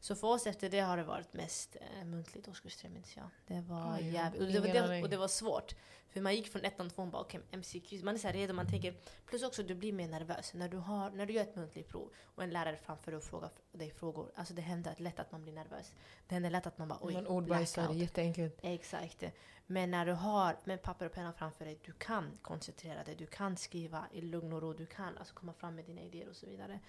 Så 0.00 0.14
för 0.14 0.28
oss 0.28 0.46
efter 0.46 0.70
det 0.70 0.80
har 0.80 0.96
det 0.96 1.04
varit 1.04 1.32
mest 1.32 1.76
eh, 1.80 2.04
muntligt 2.04 2.48
årskurs 2.48 2.76
tre 2.76 2.90
minns 2.90 3.16
jag. 3.16 3.30
Det 3.46 3.60
var 3.60 3.98
Oj, 3.98 4.08
jävligt... 4.08 4.42
Och 4.42 4.48
det, 4.48 4.60
var 4.60 4.88
det, 4.88 5.02
och 5.02 5.08
det 5.08 5.16
var 5.16 5.28
svårt. 5.28 5.74
För 6.08 6.20
man 6.20 6.34
gick 6.34 6.52
från 6.52 6.64
ettan 6.64 6.88
till 6.88 6.94
tvåan 6.94 7.10
bara 7.10 7.22
okej, 7.22 7.40
MCQ. 7.52 7.92
Man 8.02 8.14
är 8.14 8.18
så 8.18 8.28
redo, 8.28 8.54
man 8.54 8.68
tänker... 8.68 8.94
Plus 9.26 9.42
också 9.42 9.62
du 9.62 9.74
blir 9.74 9.92
mer 9.92 10.08
nervös. 10.08 10.54
När 10.54 10.68
du, 10.68 10.76
har, 10.76 11.10
när 11.10 11.26
du 11.26 11.32
gör 11.32 11.42
ett 11.42 11.56
muntligt 11.56 11.88
prov 11.88 12.10
och 12.22 12.42
en 12.42 12.50
lärare 12.50 12.76
framför 12.76 13.10
dig 13.10 13.18
och 13.18 13.24
frågar 13.24 13.50
dig 13.72 13.90
frågor. 13.90 14.32
Alltså 14.34 14.54
det 14.54 14.62
händer 14.62 14.94
lätt 14.98 15.18
att 15.18 15.32
man 15.32 15.42
blir 15.42 15.52
nervös. 15.52 15.94
Det 16.26 16.34
händer 16.34 16.50
lätt 16.50 16.66
att 16.66 16.78
man 16.78 16.88
bara 16.88 16.98
oj, 17.02 17.14
Man 17.14 17.26
ordbajsar, 17.26 17.92
jätteenkelt. 17.92 18.58
Exakt. 18.62 19.24
Men 19.66 19.90
när 19.90 20.06
du 20.06 20.12
har 20.12 20.56
med 20.64 20.82
papper 20.82 21.06
och 21.06 21.12
penna 21.12 21.32
framför 21.32 21.64
dig, 21.64 21.78
du 21.84 21.92
kan 21.92 22.38
koncentrera 22.42 23.04
dig, 23.04 23.14
du 23.14 23.26
kan 23.26 23.56
skriva 23.56 24.04
i 24.12 24.20
lugn 24.20 24.52
och 24.52 24.62
ro, 24.62 24.72
du 24.72 24.86
kan 24.86 25.18
alltså 25.18 25.34
komma 25.34 25.52
fram 25.52 25.74
med 25.74 25.84
dina 25.84 26.00
idéer 26.00 26.28
och 26.28 26.36
så 26.36 26.46
vidare. 26.46 26.80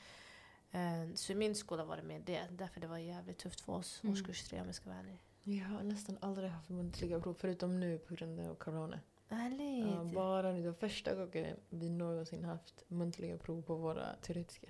Eh, 0.71 1.13
Så 1.15 1.31
i 1.31 1.35
min 1.35 1.55
skola 1.55 1.83
var 1.85 1.97
det 1.97 2.03
med 2.03 2.21
det, 2.21 2.47
därför 2.51 2.79
det 2.81 2.87
var 2.87 2.97
jävligt 2.97 3.37
tufft 3.37 3.61
för 3.61 3.73
oss, 3.73 3.99
Mm. 4.03 4.13
årskurs 4.13 4.43
tre 4.43 4.59
om 4.61 4.65
jag 4.65 4.75
ska 4.75 4.89
vara 4.89 4.99
ärlig. 4.99 5.19
Jag 5.43 5.65
har 5.65 5.83
nästan 5.83 6.17
aldrig 6.21 6.49
haft 6.49 6.69
muntliga 6.69 7.19
prov 7.19 7.33
förutom 7.33 7.79
nu 7.79 7.97
på 7.97 8.13
grund 8.15 8.39
av 8.39 8.55
corona. 8.55 8.99
Ärligt? 9.29 9.87
Ja, 9.95 10.03
bara 10.03 10.51
nu. 10.51 10.61
Det 10.61 10.67
var 10.67 10.73
första 10.75 11.15
gången 11.15 11.57
vi 11.69 11.89
någonsin 11.89 12.43
haft 12.45 12.83
muntliga 12.87 13.37
prov 13.37 13.61
på 13.61 13.75
våra 13.75 14.15
teoretiska. 14.21 14.67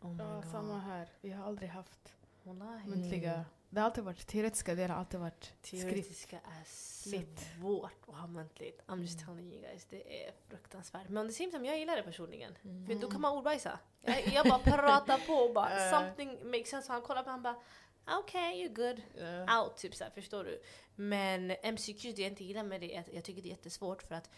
oh 0.00 0.12
my 0.12 0.22
Ja, 0.22 0.34
God. 0.34 0.44
samma 0.44 0.78
här. 0.78 1.08
Vi 1.20 1.30
har 1.30 1.44
aldrig 1.44 1.68
haft 1.70 2.14
Wallahi. 2.42 2.88
muntliga 2.88 3.32
Mm. 3.34 3.44
Det 3.70 3.80
har 3.80 3.86
alltid 3.86 4.04
varit 4.04 4.26
teoretiska 4.26 4.74
delen 4.74 4.90
har 4.90 4.98
alltid 4.98 5.20
varit. 5.20 5.62
Teoretiska 5.62 6.36
är 6.36 6.64
svårt 6.64 7.92
att 8.08 8.14
ha 8.14 8.26
muntligt. 8.26 8.82
I'm 8.86 9.00
just 9.00 9.22
Mm. 9.22 9.26
telling 9.26 9.52
you 9.52 9.62
guys, 9.62 9.86
det 9.90 10.24
är 10.26 10.32
fruktansvärt. 10.48 11.08
Men 11.08 11.26
det 11.26 11.32
time, 11.32 11.66
jag 11.68 11.78
gillar 11.78 11.96
det 11.96 12.02
personligen. 12.02 12.54
Mm. 12.64 12.86
För 12.86 12.94
då 12.94 13.10
kan 13.10 13.20
man 13.20 13.36
ordbajsa. 13.38 13.78
Jag, 14.00 14.26
jag 14.26 14.46
bara 14.46 14.58
pratar 14.58 15.26
på 15.26 15.32
och 15.32 15.54
bara 15.54 15.90
something 15.90 16.50
makes 16.50 16.68
sense. 16.68 16.92
Han 16.92 17.02
kollar 17.02 17.22
på 17.22 17.30
han 17.30 17.42
bara 17.42 17.56
okej, 18.06 18.68
you're 18.68 18.74
good. 18.74 19.02
Ja. 19.46 19.62
Out, 19.62 19.76
typ 19.76 19.94
såhär, 19.94 20.10
förstår 20.10 20.44
du? 20.44 20.62
Men 20.94 21.46
MCQ, 21.48 22.02
det 22.02 22.18
jag 22.22 22.30
inte 22.30 22.44
gillar 22.44 22.62
med 22.62 22.80
det 22.80 22.96
är 22.96 23.00
att 23.00 23.12
jag 23.12 23.24
tycker 23.24 23.42
det 23.42 23.48
är 23.48 23.50
jättesvårt 23.50 24.02
för 24.02 24.14
att 24.14 24.30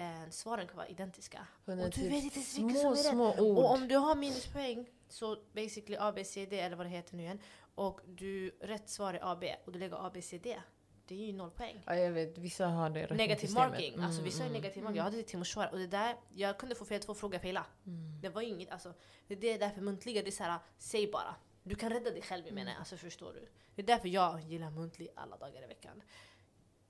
eh, 0.00 0.30
svaren 0.30 0.66
kan 0.66 0.76
vara 0.76 0.88
identiska. 0.88 1.46
Och 1.64 1.76
du 1.76 1.90
typ 1.90 2.12
vet 2.12 2.24
inte 2.24 2.34
ens 2.36 2.58
vilka 2.58 2.74
som 2.74 2.80
små, 2.80 2.90
är 2.90 2.96
rätt. 2.96 3.06
små 3.06 3.34
ord. 3.38 3.58
Och 3.58 3.70
om 3.70 3.88
du 3.88 3.96
har 3.96 4.14
minuspoäng, 4.14 4.86
så 5.08 5.36
basically 5.52 5.96
A, 6.00 6.12
B, 6.14 6.24
C, 6.24 6.46
D 6.50 6.60
eller 6.60 6.76
vad 6.76 6.86
det 6.86 6.90
heter 6.90 7.16
nu 7.16 7.22
igen. 7.22 7.38
Och 7.74 8.00
du, 8.06 8.50
rätt 8.60 8.88
svar 8.88 9.14
är 9.14 9.32
A, 9.32 9.36
B 9.40 9.56
och 9.64 9.72
du 9.72 9.78
lägger 9.78 10.06
A, 10.06 10.10
B, 10.14 10.22
C, 10.22 10.38
D. 10.38 10.60
Det 11.06 11.14
är 11.22 11.26
ju 11.26 11.32
noll 11.32 11.50
poäng. 11.50 11.82
Ja, 11.86 11.96
jag 11.96 12.10
vet, 12.10 12.38
vissa 12.38 12.66
har 12.66 12.90
det 12.90 13.14
Negativ 13.14 13.52
marking. 13.52 14.00
Alltså 14.00 14.22
vissa 14.22 14.42
är 14.42 14.46
Mm, 14.46 14.52
negativ 14.60 14.82
marking. 14.82 14.96
Jag 14.96 15.04
hade 15.04 15.16
det 15.16 15.22
till 15.22 15.38
Moshwar 15.38 15.68
och 15.72 15.78
det 15.78 15.86
där, 15.86 16.16
jag 16.28 16.58
kunde 16.58 16.74
få 16.74 16.84
fel 16.84 17.00
två 17.02 17.14
frågor 17.14 17.38
fela. 17.38 17.66
mm. 17.86 18.20
Det 18.20 18.28
var 18.28 18.42
inget, 18.42 18.70
alltså. 18.70 18.94
Det 19.28 19.46
är 19.54 19.58
därför 19.58 19.80
muntliga, 19.80 20.22
det 20.22 20.28
är 20.28 20.32
såhär, 20.32 20.58
säg 20.78 21.10
bara. 21.10 21.34
Du 21.62 21.74
kan 21.74 21.90
rädda 21.90 22.10
dig 22.10 22.22
själv 22.22 22.52
menar 22.52 22.72
jag, 22.72 22.78
alltså 22.78 22.96
förstår 22.96 23.32
du? 23.32 23.48
Det 23.74 23.82
är 23.82 23.86
därför 23.86 24.08
jag 24.08 24.40
gillar 24.40 24.70
muntlig 24.70 25.08
alla 25.14 25.36
dagar 25.36 25.64
i 25.64 25.66
veckan. 25.66 26.02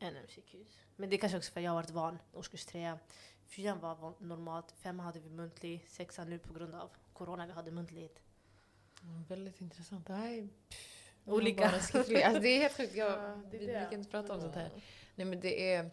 Än 0.01 0.17
MCQs. 0.17 0.79
Men 0.97 1.11
det 1.11 1.17
är 1.17 1.19
kanske 1.19 1.39
också 1.39 1.53
för 1.53 1.61
att 1.61 1.65
jag 1.65 1.71
har 1.71 1.77
varit 1.77 1.91
van, 1.91 2.19
årskurs 2.33 2.65
tre. 2.65 2.95
Fyran 3.47 3.81
var 3.81 3.95
van- 3.95 4.15
normalt, 4.19 4.73
femman 4.73 5.07
hade 5.07 5.21
vi 5.21 5.31
muntlig, 5.31 5.87
sexan 5.89 6.31
nu 6.31 6.39
på 6.39 6.53
grund 6.55 6.75
av 6.75 6.91
corona 7.13 7.47
vi 7.47 7.53
hade 7.53 7.71
muntligt. 7.71 8.21
Ja, 9.03 9.09
väldigt 9.29 9.61
intressant. 9.61 10.09
Nej, 10.09 10.49
Olika. 11.25 11.61
bara 11.71 11.81
skriftlig. 11.81 12.23
Alltså, 12.23 12.43
det 12.43 12.49
är 12.49 12.61
helt 12.61 12.77
sjukt. 12.77 12.95
Jag, 12.95 13.11
Ja, 13.23 13.43
det 13.51 13.57
är 13.57 13.61
vi 13.61 13.67
det. 13.67 13.73
brukar 13.81 13.93
inte 13.99 14.11
prata 14.11 14.35
om 14.35 14.41
sånt 14.41 14.55
här. 14.55 14.71
Nej 15.15 15.27
men 15.27 15.41
det 15.41 15.73
är 15.75 15.91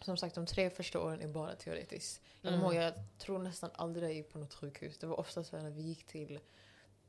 som 0.00 0.16
sagt 0.16 0.34
de 0.34 0.46
tre 0.46 0.70
första 0.70 1.00
åren 1.00 1.20
är 1.20 1.28
bara 1.28 1.54
teoretiskt. 1.54 2.22
Jag 2.40 2.52
Mm. 2.52 2.64
ihåg, 2.64 2.74
jag 2.74 2.94
tror 3.18 3.38
nästan 3.38 3.70
aldrig 3.74 4.04
jag 4.04 4.14
gick 4.14 4.32
på 4.32 4.38
något 4.38 4.54
sjukhus. 4.54 4.98
Det 4.98 5.06
var 5.06 5.20
ofta 5.20 5.44
så 5.44 5.56
här 5.56 5.62
när 5.62 5.70
vi 5.70 5.82
gick 5.82 6.04
till 6.06 6.40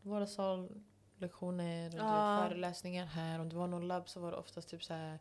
våra 0.01 0.27
sallektioner, 0.27 1.85
och 1.85 1.91
du 1.91 1.97
vet, 1.97 2.05
Ja. 2.05 2.45
föreläsningar 2.47 3.05
här. 3.05 3.39
Om 3.39 3.49
det 3.49 3.55
var 3.55 3.67
någon 3.67 3.87
labb 3.87 4.09
så 4.09 4.19
var 4.19 4.31
det 4.31 4.37
oftast 4.37 4.69
typ 4.69 4.83
så 4.83 4.93
här 4.93 5.19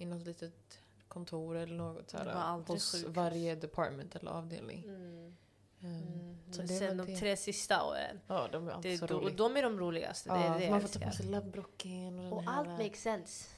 i 0.00 0.06
något 0.06 0.26
litet 0.26 0.80
kontor 1.08 1.56
eller 1.56 1.74
något 1.74 2.10
så 2.10 2.16
här, 2.16 2.24
Det 2.24 2.34
var 2.34 2.40
aldrig 2.40 2.68
hos 2.76 2.92
sjukhus. 2.92 3.16
varje 3.16 3.54
department 3.54 4.16
eller 4.16 4.30
avdelning. 4.30 4.84
Mm. 4.84 5.26
Ehm, 5.26 5.36
Mm. 5.82 6.36
Så 6.52 6.62
det 6.62 6.68
sen 6.68 6.96
de 6.96 7.06
det. 7.06 7.16
tre 7.16 7.36
sista 7.36 7.84
åren, 7.84 8.20
Ja, 8.26 8.48
de 8.52 8.68
är 8.68 8.72
alltid 8.72 8.90
det, 8.92 8.98
så 8.98 9.06
roliga. 9.06 9.36
de 9.36 9.56
är 9.56 9.62
de 9.62 9.78
roligaste. 9.78 10.28
Det 10.30 10.36
är 10.36 10.44
Ja, 10.44 10.48
det 10.52 10.54
för 10.58 10.62
jag 10.64 10.70
man 10.70 10.80
får 10.80 10.88
ta 10.88 11.06
på 11.06 11.12
sig 11.12 11.26
labbrocken 11.26 12.18
och 12.18 12.22
den 12.24 12.32
Och 12.32 12.42
här... 12.42 12.58
allt 12.58 12.68
makes 12.68 13.02
sense. 13.02 13.48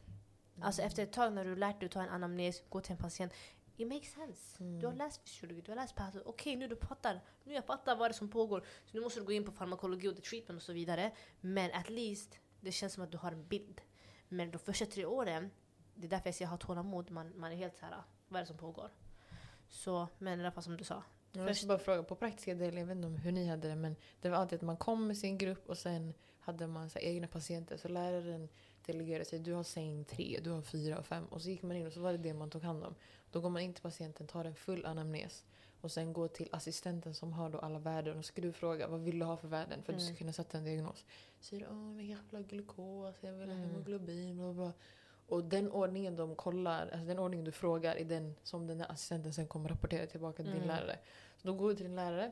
Alltså 0.60 0.82
efter 0.82 1.02
ett 1.02 1.12
tag 1.12 1.32
när 1.32 1.44
du 1.44 1.56
lärt 1.56 1.80
dig 1.80 1.86
att 1.86 1.92
ta 1.92 2.02
en 2.02 2.08
anamnes, 2.08 2.62
gå 2.68 2.80
till 2.80 2.92
en 2.92 2.98
patient. 2.98 3.32
It 3.76 3.88
makes 3.88 4.12
sense. 4.12 4.62
Mm. 4.64 4.80
Du 4.80 4.86
har 4.86 4.94
läst 4.94 5.20
fysiologi, 5.28 5.60
du 5.60 5.70
har 5.70 5.76
läst 5.76 5.94
pato. 5.94 6.18
Okej, 6.24 6.56
nu 6.56 6.68
du 6.68 6.76
fattar. 6.76 7.20
Nu 7.44 7.54
jag 7.54 7.64
fattar 7.64 7.96
vad 7.96 8.10
det 8.10 8.12
är 8.12 8.16
som 8.16 8.28
pågår. 8.30 8.60
Så 8.86 8.96
nu 8.96 9.00
måste 9.00 9.20
du 9.20 9.26
gå 9.26 9.32
in 9.32 9.44
på 9.44 9.52
farmakologi 9.52 10.08
och 10.08 10.16
the 10.16 10.22
treatment 10.22 10.56
och 10.60 10.62
så 10.62 10.72
vidare. 10.72 11.12
Men 11.40 11.70
at 11.72 11.90
least, 11.90 12.38
det 12.60 12.72
känns 12.72 12.92
som 12.92 13.02
att 13.04 13.10
du 13.12 13.18
har 13.18 13.32
en 13.32 13.46
bild. 13.48 13.80
Men 14.28 14.50
de 14.50 14.58
första 14.58 14.86
tre 14.86 15.04
åren, 15.06 15.50
det 15.94 16.06
är 16.06 16.10
därför 16.10 16.28
jag 16.28 16.34
säger 16.34 16.48
ha 16.48 16.56
tålamod. 16.56 17.10
Man, 17.10 17.32
man 17.38 17.52
är 17.52 17.56
helt 17.56 17.76
så 17.78 17.86
här, 17.86 17.94
vad 18.28 18.36
är 18.38 18.42
det 18.42 18.46
som 18.46 18.56
pågår? 18.56 18.90
Så, 19.68 20.08
men 20.18 20.38
i 20.40 20.42
alla 20.42 20.52
fall 20.52 20.62
som 20.62 20.76
du 20.76 20.84
sa. 20.84 21.02
Jag 21.32 21.40
måste 21.42 21.54
Först- 21.54 21.68
bara 21.68 21.78
fråga, 21.78 22.02
på 22.02 22.14
praktiska 22.14 22.54
delen, 22.54 22.78
jag 22.80 22.86
vet 22.86 22.96
inte 22.96 23.06
om 23.06 23.16
hur 23.16 23.32
ni 23.32 23.48
hade 23.48 23.68
det, 23.68 23.76
men 23.76 23.96
det 24.20 24.28
var 24.28 24.36
alltid 24.38 24.56
att 24.56 24.62
man 24.62 24.76
kom 24.76 25.06
med 25.06 25.16
sin 25.18 25.38
grupp 25.38 25.68
och 25.68 25.78
sen 25.78 26.14
hade 26.40 26.66
man 26.66 26.90
så 26.90 26.98
egna 26.98 27.26
patienter. 27.26 27.76
Så 27.76 27.88
läraren 27.88 28.48
delegerade 28.86 29.24
sig, 29.24 29.38
du 29.38 29.52
har 29.52 29.62
säng 29.62 30.04
tre, 30.04 30.40
du 30.44 30.50
har 30.50 30.62
fyra 30.62 30.98
och 30.98 31.06
fem. 31.06 31.24
Och 31.26 31.42
så 31.42 31.48
gick 31.50 31.62
man 31.62 31.76
in 31.76 31.86
och 31.86 31.92
så 31.92 32.00
var 32.00 32.12
det 32.12 32.18
det 32.18 32.34
man 32.34 32.50
tog 32.50 32.62
hand 32.62 32.84
om. 32.84 32.94
Då 33.30 33.40
går 33.40 33.50
man 33.50 33.62
in 33.62 33.74
till 33.74 33.82
patienten, 33.82 34.26
tar 34.26 34.44
en 34.44 34.54
full 34.54 34.86
anamnes 34.86 35.44
och 35.80 35.92
sen 35.92 36.12
går 36.12 36.28
till 36.28 36.48
assistenten 36.52 37.14
som 37.14 37.32
har 37.32 37.50
då 37.50 37.58
alla 37.58 37.78
värden. 37.78 38.18
Och 38.18 38.24
så 38.24 38.28
ska 38.28 38.42
du 38.42 38.52
fråga, 38.52 38.88
vad 38.88 39.00
vill 39.00 39.18
du 39.18 39.24
ha 39.24 39.36
för 39.36 39.48
värden 39.48 39.82
för 39.82 39.92
att 39.92 39.98
du 39.98 40.04
ska 40.04 40.10
Mm. 40.10 40.18
kunna 40.18 40.32
sätta 40.32 40.58
en 40.58 40.64
diagnos. 40.64 41.04
Säger 41.40 41.66
åh, 41.70 41.74
men 41.92 42.08
jag 42.08 42.18
vill 42.30 42.40
ha 42.40 42.48
glukos, 42.48 43.16
jag 43.20 43.32
vill 43.32 43.48
ha 43.48 43.56
Mm. 43.56 43.68
hemoglobin, 43.70 44.36
bla 44.36 44.52
bla. 44.52 44.72
Och 45.32 45.44
den 45.44 45.70
ordningen 45.72 46.16
de 46.16 46.34
kollar, 46.34 46.82
alltså 46.82 47.06
den 47.06 47.18
ordningen 47.18 47.44
du 47.44 47.52
frågar 47.52 47.96
är 47.96 48.04
den 48.04 48.34
som 48.42 48.66
den 48.66 48.80
här 48.80 48.92
assistenten 48.92 49.32
sen 49.32 49.46
kommer 49.46 49.68
rapportera 49.68 50.06
tillbaka 50.06 50.36
till 50.42 50.52
din 50.52 50.62
Mm. 50.62 50.68
lärare. 50.68 50.98
Så 51.36 51.48
då 51.48 51.54
går 51.54 51.68
du 51.68 51.74
till 51.76 51.84
din 51.86 51.96
lärare 51.96 52.30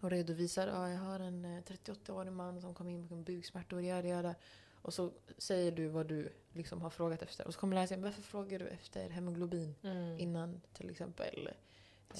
och 0.00 0.10
redovisar 0.10 0.68
att 0.68 0.90
jag 0.90 0.98
har 0.98 1.20
en 1.20 1.44
eh, 1.44 1.62
38-årig 1.62 2.32
man 2.32 2.60
som 2.60 2.74
kom 2.74 2.88
in 2.88 3.06
med 3.06 3.18
buksmärtor, 3.18 3.80
göra, 3.82 4.06
göra. 4.06 4.34
Och 4.82 4.94
så 4.94 5.10
säger 5.38 5.72
du 5.72 5.88
vad 5.88 6.06
du 6.06 6.32
liksom 6.52 6.82
har 6.82 6.90
frågat 6.90 7.22
efter. 7.22 7.46
Och 7.46 7.54
så 7.54 7.60
kommer 7.60 7.74
läraren 7.74 7.88
säga, 7.88 8.00
varför 8.00 8.22
frågar 8.22 8.58
du 8.58 8.66
efter 8.68 9.08
hemoglobin 9.10 9.74
innan 10.18 10.60
till 10.72 10.90
exempel 10.90 11.48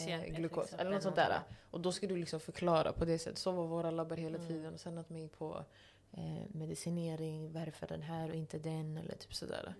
eh, 0.08 0.24
glukos 0.36 0.64
exempel, 0.64 0.86
eller 0.86 0.94
något 0.94 1.02
sånt 1.02 1.16
där. 1.16 1.40
Och 1.70 1.80
då 1.80 1.92
ska 1.92 2.06
du 2.06 2.16
liksom 2.16 2.40
förklara 2.40 2.92
på 2.92 3.04
det 3.04 3.18
sättet. 3.18 3.38
Så 3.38 3.52
var 3.52 3.66
våra 3.66 3.90
labbar 3.90 4.16
hela 4.16 4.36
Mm. 4.38 4.48
tiden. 4.48 4.74
Och 4.74 4.80
sen 4.80 4.98
att 4.98 5.10
gick 5.10 5.38
på 5.38 5.64
eh, 6.12 6.42
medicinering, 6.48 7.52
varför 7.52 7.86
den 7.86 8.02
här 8.02 8.28
och 8.28 8.34
inte 8.36 8.58
den 8.58 8.96
eller 8.96 9.14
typ 9.16 9.34
sådär. 9.34 9.74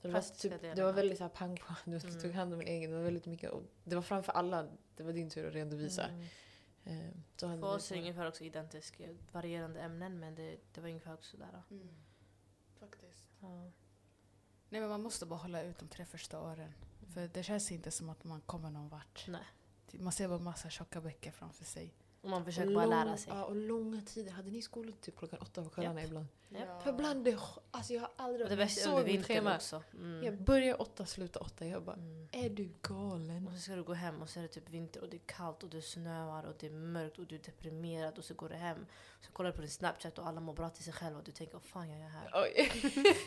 Så 0.00 0.06
det, 0.08 0.12
var, 0.12 0.20
Praktiska 0.20 0.58
typ, 0.58 0.76
det 0.76 0.82
var 0.82 0.92
väldigt 0.92 1.18
så 1.18 1.24
här 1.24 1.28
pang 1.28 1.56
på. 1.56 1.74
Du 1.84 1.96
Mm. 1.96 2.20
tog 2.20 2.32
hand 2.32 2.52
om 2.52 2.58
min 2.58 2.68
egen. 2.68 2.90
Det 2.90 2.96
var 2.96 3.04
väldigt 3.04 3.26
mycket. 3.26 3.50
Och 3.50 3.62
det 3.84 3.94
var 3.94 4.02
framför 4.02 4.32
alla. 4.32 4.68
Det 4.96 5.02
var 5.02 5.12
din 5.12 5.30
tur 5.30 5.46
att 5.48 5.54
redovisa. 5.54 6.04
Mm. 6.06 6.26
Eh, 6.84 7.48
hade 7.48 7.60
För 7.60 7.74
oss 7.74 7.90
är 7.90 7.94
det 7.94 8.00
ungefär 8.00 8.28
också 8.28 8.44
identiskt. 8.44 9.00
Varierande 9.32 9.80
ämnen 9.80 10.20
men 10.20 10.34
det, 10.34 10.56
det 10.74 10.80
var 10.80 10.88
ungefär 10.88 11.14
också 11.14 11.30
sådär. 11.30 11.62
Mm. 11.70 11.88
Faktiskt. 12.80 13.28
Ja. 13.40 13.70
Nej 14.68 14.80
men 14.80 14.88
man 14.88 15.02
måste 15.02 15.26
bara 15.26 15.38
hålla 15.38 15.62
ut 15.62 15.78
de 15.78 15.88
tre 15.88 16.04
första 16.04 16.40
åren. 16.40 16.72
För 17.14 17.28
det 17.28 17.42
känns 17.42 17.72
inte 17.72 17.90
som 17.90 18.08
att 18.08 18.24
man 18.24 18.40
kommer 18.40 18.70
någon 18.70 18.88
vart. 18.88 19.24
Nej. 19.28 19.44
Man 19.92 20.12
ser 20.12 20.28
bara 20.28 20.38
massa 20.38 20.70
tjocka 20.70 21.00
bäckar 21.00 21.30
framför 21.30 21.64
sig. 21.64 21.94
Och 22.22 22.30
man 22.30 22.44
försöker 22.44 22.74
bara 22.74 22.86
lära 22.86 23.16
sig. 23.16 23.32
Ja, 23.36 23.44
och 23.44 23.56
långa 23.56 24.00
tider. 24.02 24.30
Hade 24.32 24.50
ni 24.50 24.62
skola 24.62 24.92
typ 25.00 25.18
klockan 25.18 25.38
åtta 25.42 25.62
på 25.64 25.70
kvällarna 25.70 26.02
ibland? 26.04 26.26
Japp. 26.48 26.82
För 26.82 26.90
ibland, 26.90 27.24
det, 27.24 27.38
alltså 27.70 27.92
jag 27.92 28.00
har 28.00 28.10
aldrig... 28.16 28.50
Och 28.50 28.56
det 28.56 28.68
såg 28.68 28.92
under 28.98 29.04
mitt 29.12 29.26
schema. 29.26 29.54
också. 29.56 29.82
Mm. 29.94 30.24
Jag 30.24 30.42
börjar 30.42 30.82
åtta, 30.82 31.06
slutar 31.06 31.42
åtta. 31.42 31.66
Jag 31.66 31.82
bara, 31.82 31.96
Mm. 31.96 32.28
är 32.32 32.50
du 32.50 32.70
galen? 32.82 33.46
Och 33.48 33.52
så 33.54 33.58
ska 33.60 33.76
du 33.76 33.82
gå 33.82 33.92
hem 33.94 34.22
och 34.22 34.28
så 34.28 34.38
är 34.38 34.42
det 34.42 34.48
typ 34.48 34.70
vinter 34.70 35.00
och 35.02 35.08
det 35.08 35.16
är 35.16 35.20
kallt 35.26 35.62
och 35.62 35.70
det 35.70 35.82
snöar 35.82 36.44
och 36.46 36.54
det 36.60 36.66
är 36.66 36.70
mörkt 36.70 37.18
och 37.18 37.26
du 37.26 37.34
är 37.34 37.40
deprimerad 37.40 38.18
och 38.18 38.24
så 38.24 38.34
går 38.34 38.48
du 38.48 38.54
hem. 38.54 38.86
Så 39.20 39.32
kollar 39.32 39.50
du 39.50 39.56
på 39.56 39.60
din 39.62 39.70
snapchat 39.70 40.18
och 40.18 40.26
alla 40.26 40.40
mår 40.40 40.54
bra 40.54 40.68
till 40.70 40.84
sig 40.84 40.92
själva 40.92 41.18
och 41.18 41.24
du 41.24 41.32
tänker 41.32 41.52
vad 41.54 41.62
fan 41.62 41.90
jag 41.90 42.00
gör 42.00 42.08
här? 42.08 42.30
Oj. 42.34 42.70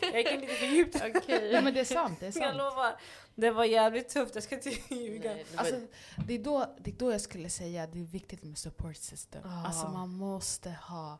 Jag 0.12 0.18
gick 0.18 0.32
in 0.32 0.40
lite 0.40 0.52
för 0.54 0.66
djupt. 0.66 0.96
Okej. 1.16 1.50
Ja 1.52 1.60
men 1.60 1.74
det 1.74 1.80
är 1.80 1.84
sant, 1.84 2.20
det 2.20 2.26
är 2.26 2.28
Jag 2.28 2.34
sant. 2.34 2.56
lovar. 2.56 3.00
Det 3.34 3.50
var 3.50 3.64
jävligt 3.64 4.08
tufft, 4.08 4.34
jag 4.34 4.44
ska 4.44 4.54
inte 4.54 4.70
ljuga. 4.94 5.30
Nej, 5.34 5.44
det 5.50 5.56
var- 5.56 5.64
Alltså, 5.64 5.80
det, 6.26 6.34
är 6.34 6.38
då, 6.38 6.66
det 6.78 6.90
är 6.90 6.94
då 6.94 7.12
jag 7.12 7.20
skulle 7.20 7.50
säga 7.50 7.82
att 7.82 7.92
det 7.92 7.98
är 8.00 8.04
viktigt 8.04 8.42
med 8.42 8.58
support 8.58 8.83
system. 8.92 9.42
Ah. 9.46 9.66
Alltså 9.66 9.88
man 9.88 10.08
måste 10.10 10.70
ha... 10.70 11.18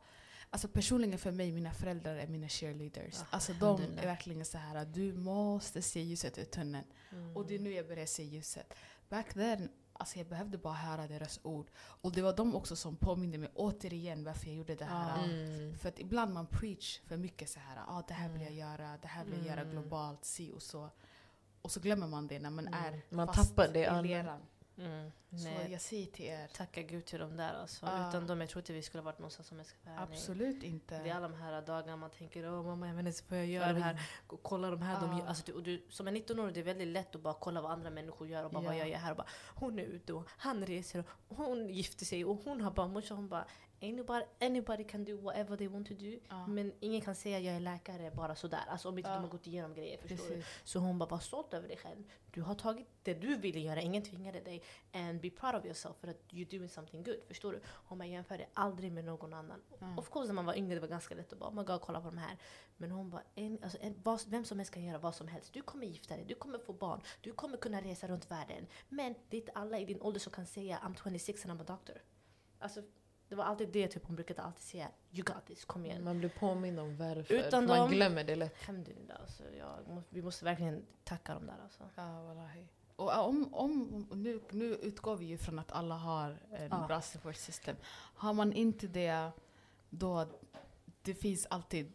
Alltså 0.50 0.68
personligen 0.68 1.18
för 1.18 1.30
mig, 1.30 1.52
mina 1.52 1.72
föräldrar 1.72 2.16
är 2.16 2.26
mina 2.26 2.48
cheerleaders. 2.48 3.20
Ah, 3.22 3.24
Alltså 3.30 3.52
de 3.52 3.80
är 3.82 4.06
verkligen 4.06 4.44
så 4.44 4.58
här 4.58 4.74
att 4.74 4.94
du 4.94 5.12
måste 5.14 5.82
se 5.82 6.00
ljuset 6.02 6.38
ur 6.38 6.44
tunneln. 6.44 6.84
Mm. 7.12 7.36
Och 7.36 7.46
det 7.46 7.54
är 7.54 7.58
nu 7.58 7.72
jag 7.72 7.86
börjar 7.88 8.06
se 8.06 8.22
ljuset. 8.24 8.74
Back 9.08 9.34
then, 9.34 9.68
alltså 9.92 10.18
jag 10.18 10.26
behövde 10.26 10.58
bara 10.58 10.74
höra 10.74 11.06
deras 11.06 11.40
ord. 11.42 11.70
Och 11.76 12.12
det 12.12 12.22
var 12.22 12.36
de 12.36 12.54
också 12.54 12.76
som 12.76 12.96
påminde 12.96 13.38
mig 13.38 13.48
återigen 13.54 14.24
varför 14.24 14.46
jag 14.46 14.56
gjorde 14.56 14.74
det 14.74 14.84
här. 14.84 15.18
Ah. 15.20 15.24
Mm. 15.24 15.78
För 15.78 15.88
att 15.88 15.98
ibland 15.98 16.34
man 16.34 16.46
preach 16.46 17.00
för 17.06 17.16
mycket 17.16 17.50
så 17.50 17.60
här, 17.60 17.76
ah, 17.88 18.02
det 18.08 18.14
här 18.14 18.28
vill 18.28 18.40
jag 18.42 18.50
Mm. 18.52 18.58
göra, 18.60 18.98
det 19.02 19.08
här 19.08 19.24
vill 19.24 19.34
jag 19.38 19.46
göra 19.46 19.60
Mm. 19.60 19.70
globalt, 19.72 20.24
si 20.24 20.52
och 20.52 20.62
så. 20.62 20.90
Och 21.62 21.70
så 21.70 21.80
glömmer 21.80 22.06
man 22.06 22.26
det 22.26 22.38
när 22.38 22.50
man 22.50 22.66
Mm. 22.68 22.84
är 22.84 23.00
Man 23.08 23.26
fast 23.26 23.48
tappar 23.56 23.72
det 23.72 23.80
i 23.80 24.08
leran. 24.08 24.40
Mm. 24.78 25.10
Så 25.36 25.48
jag 25.72 25.80
säger 25.80 26.06
till 26.06 26.24
er, 26.24 26.46
Tacka 26.46 26.82
gud 26.82 27.04
till 27.04 27.18
de 27.18 27.36
där 27.36 27.54
alltså. 27.54 27.86
Ah. 27.86 28.08
Utan 28.08 28.26
dem 28.26 28.40
jag 28.40 28.50
tror 28.50 28.60
inte 28.60 28.72
vi 28.72 28.82
skulle 28.82 29.00
ha 29.00 29.04
varit 29.04 29.18
någonstans 29.18 29.48
som 29.48 29.56
vara 29.58 29.66
ärlig. 29.84 30.02
absolut 30.14 30.62
inte. 30.62 30.98
Det 31.02 31.08
är 31.10 31.14
alla 31.14 31.28
de 31.28 31.34
här 31.34 31.62
dagarna 31.62 31.96
man 31.96 32.10
tänker 32.10 32.52
åh 32.52 32.62
mamma 32.62 32.88
jag 32.88 32.94
vet 32.94 33.06
inte 33.06 33.22
vad 33.28 33.38
jag 33.38 33.46
gör 33.46 33.72
det- 33.74 33.80
här. 33.80 34.00
Och 34.26 34.42
kolla 34.42 34.70
de 34.70 34.82
här, 34.82 35.00
de 35.00 35.10
Ah. 35.10 35.18
gör. 35.18 35.26
Alltså, 35.26 35.52
och 35.52 35.62
du, 35.62 35.86
som 35.90 36.08
en 36.08 36.14
19-åring 36.16 36.54
det 36.54 36.60
är 36.60 36.64
väldigt 36.64 36.88
lätt 36.88 37.14
att 37.14 37.20
bara 37.20 37.34
kolla 37.34 37.60
vad 37.60 37.72
andra 37.72 37.90
människor 37.90 38.28
gör 38.28 38.44
och 38.44 38.50
bara 38.50 38.62
vad 38.64 38.74
Ja. 38.74 38.78
jag 38.78 38.88
gör 38.88 38.98
här. 38.98 39.10
Och 39.10 39.16
bara, 39.16 39.28
hon 39.54 39.78
är 39.78 39.82
ute 39.84 40.12
och 40.12 40.28
han 40.36 40.66
reser 40.66 41.04
och 41.28 41.36
hon 41.36 41.68
gifter 41.68 42.04
sig 42.04 42.24
och 42.24 42.36
hon 42.44 42.60
har 42.60 42.70
barn. 42.70 42.96
Och 42.96 43.02
hon 43.16 43.28
bara 43.28 43.46
anybody, 43.88 44.24
anybody 44.40 44.84
can 44.84 45.04
do 45.04 45.16
whatever 45.16 45.56
they 45.56 45.68
want 45.68 45.88
to 45.88 45.94
do. 45.94 46.18
Ja, 46.28 46.46
Men 46.46 46.72
ingen 46.80 47.00
kan 47.00 47.14
säga 47.14 47.40
jag 47.40 47.54
är 47.56 47.60
läkare 47.60 48.10
bara 48.10 48.34
sådär. 48.34 48.64
Alltså 48.68 48.88
om 48.88 48.98
inte 48.98 49.10
Ja. 49.10 49.14
de 49.14 49.22
har 49.22 49.30
gått 49.30 49.46
igenom 49.46 49.74
grejer. 49.74 49.98
Förstår 49.98 50.28
du? 50.28 50.42
Så 50.64 50.78
hon 50.78 50.98
bara 50.98 51.08
var 51.08 51.18
stolt 51.18 51.54
över 51.54 51.68
dig 51.68 51.76
själv. 51.76 52.04
Du 52.30 52.42
har 52.42 52.54
tagit 52.54 52.86
det 53.02 53.14
du 53.14 53.36
ville 53.36 53.60
göra, 53.60 53.80
ingen 53.80 54.02
tvingade 54.02 54.40
dig. 54.40 54.62
And 54.92 55.20
be 55.20 55.30
proud 55.30 55.54
of 55.54 55.64
yourself 55.64 55.96
för 55.96 56.08
att 56.08 56.16
you're 56.30 56.56
doing 56.58 56.68
something 56.68 57.02
good. 57.04 57.20
Förstår 57.28 57.52
du? 57.52 57.60
Hon 57.66 57.98
bara 57.98 58.06
jämför 58.06 58.38
det 58.38 58.46
aldrig 58.54 58.92
med 58.92 59.04
någon 59.04 59.34
annan. 59.34 59.62
Ja. 59.78 59.96
Of 59.96 60.10
course 60.10 60.26
när 60.26 60.34
man 60.34 60.46
var 60.46 60.54
yngre 60.54 60.74
det 60.74 60.80
var 60.80 60.88
ganska 60.88 61.14
lätt 61.14 61.32
att 61.32 61.38
bara 61.38 61.50
oh 61.50 61.54
my 61.54 61.62
God, 61.62 61.80
kolla 61.80 62.00
på 62.00 62.06
de 62.10 62.18
här. 62.18 62.36
Men 62.76 62.90
hon 62.90 63.10
bara, 63.10 63.22
en, 63.34 63.58
alltså, 63.62 63.78
en, 63.80 63.94
vad, 64.02 64.20
vem 64.26 64.44
som 64.44 64.58
helst 64.58 64.72
kan 64.74 64.84
göra 64.84 64.98
vad 64.98 65.14
som 65.14 65.28
helst. 65.28 65.52
Du 65.52 65.62
kommer 65.62 65.86
gifta 65.86 66.16
dig, 66.16 66.24
du 66.24 66.34
kommer 66.34 66.58
få 66.58 66.72
barn, 66.72 67.00
du 67.20 67.32
kommer 67.32 67.56
kunna 67.56 67.80
resa 67.80 68.08
runt 68.08 68.30
världen. 68.30 68.66
Men 68.88 69.14
det 69.28 69.36
är 69.36 69.40
inte 69.40 69.52
alla 69.54 69.78
i 69.78 69.84
din 69.84 70.00
ålder 70.00 70.20
som 70.20 70.32
kan 70.32 70.46
säga 70.46 70.78
I'm 70.84 71.02
26 71.02 71.46
and 71.46 71.52
I'm 71.60 71.62
a 71.62 71.64
doctor. 71.66 72.02
Alltså 72.58 72.82
Det 73.28 73.34
var 73.34 73.44
alltid 73.44 73.68
det 73.68 73.88
typ 73.88 74.06
hon 74.06 74.16
brukade 74.16 74.42
alltid 74.42 74.62
säga. 74.62 74.88
You 75.12 75.22
got 75.24 75.46
this, 75.46 75.64
kom 75.64 75.86
igen. 75.86 76.04
Man 76.04 76.18
blir 76.18 76.28
påmind 76.28 76.80
om 76.80 76.96
varför. 76.96 77.34
Utan 77.34 77.66
man 77.66 77.78
dem- 77.78 77.90
glömmer 77.90 78.24
det 78.24 78.36
lätt. 78.36 78.54
Alhamdulillah, 78.60 79.16
alltså, 79.20 79.42
jag, 79.58 79.88
må- 79.88 80.02
vi 80.10 80.22
måste 80.22 80.44
verkligen 80.44 80.86
tacka 81.04 81.34
dem 81.34 81.46
där 81.46 81.56
alltså. 81.62 81.82
Ja, 81.94 82.22
wallahi. 82.22 82.66
Och 82.96 83.26
om, 83.28 83.54
om, 83.54 84.06
nu, 84.12 84.40
nu 84.50 84.64
utgår 84.74 85.16
vi 85.16 85.24
ju 85.26 85.38
från 85.38 85.58
att 85.58 85.72
alla 85.72 85.94
har 85.94 86.38
en 86.52 86.68
Ja. 86.70 86.84
bra 86.88 87.00
support 87.00 87.36
system. 87.36 87.76
Har 88.14 88.32
man 88.32 88.52
inte 88.52 88.86
det, 88.86 89.30
då 89.90 90.26
det 91.02 91.14
finns 91.14 91.46
alltid... 91.46 91.92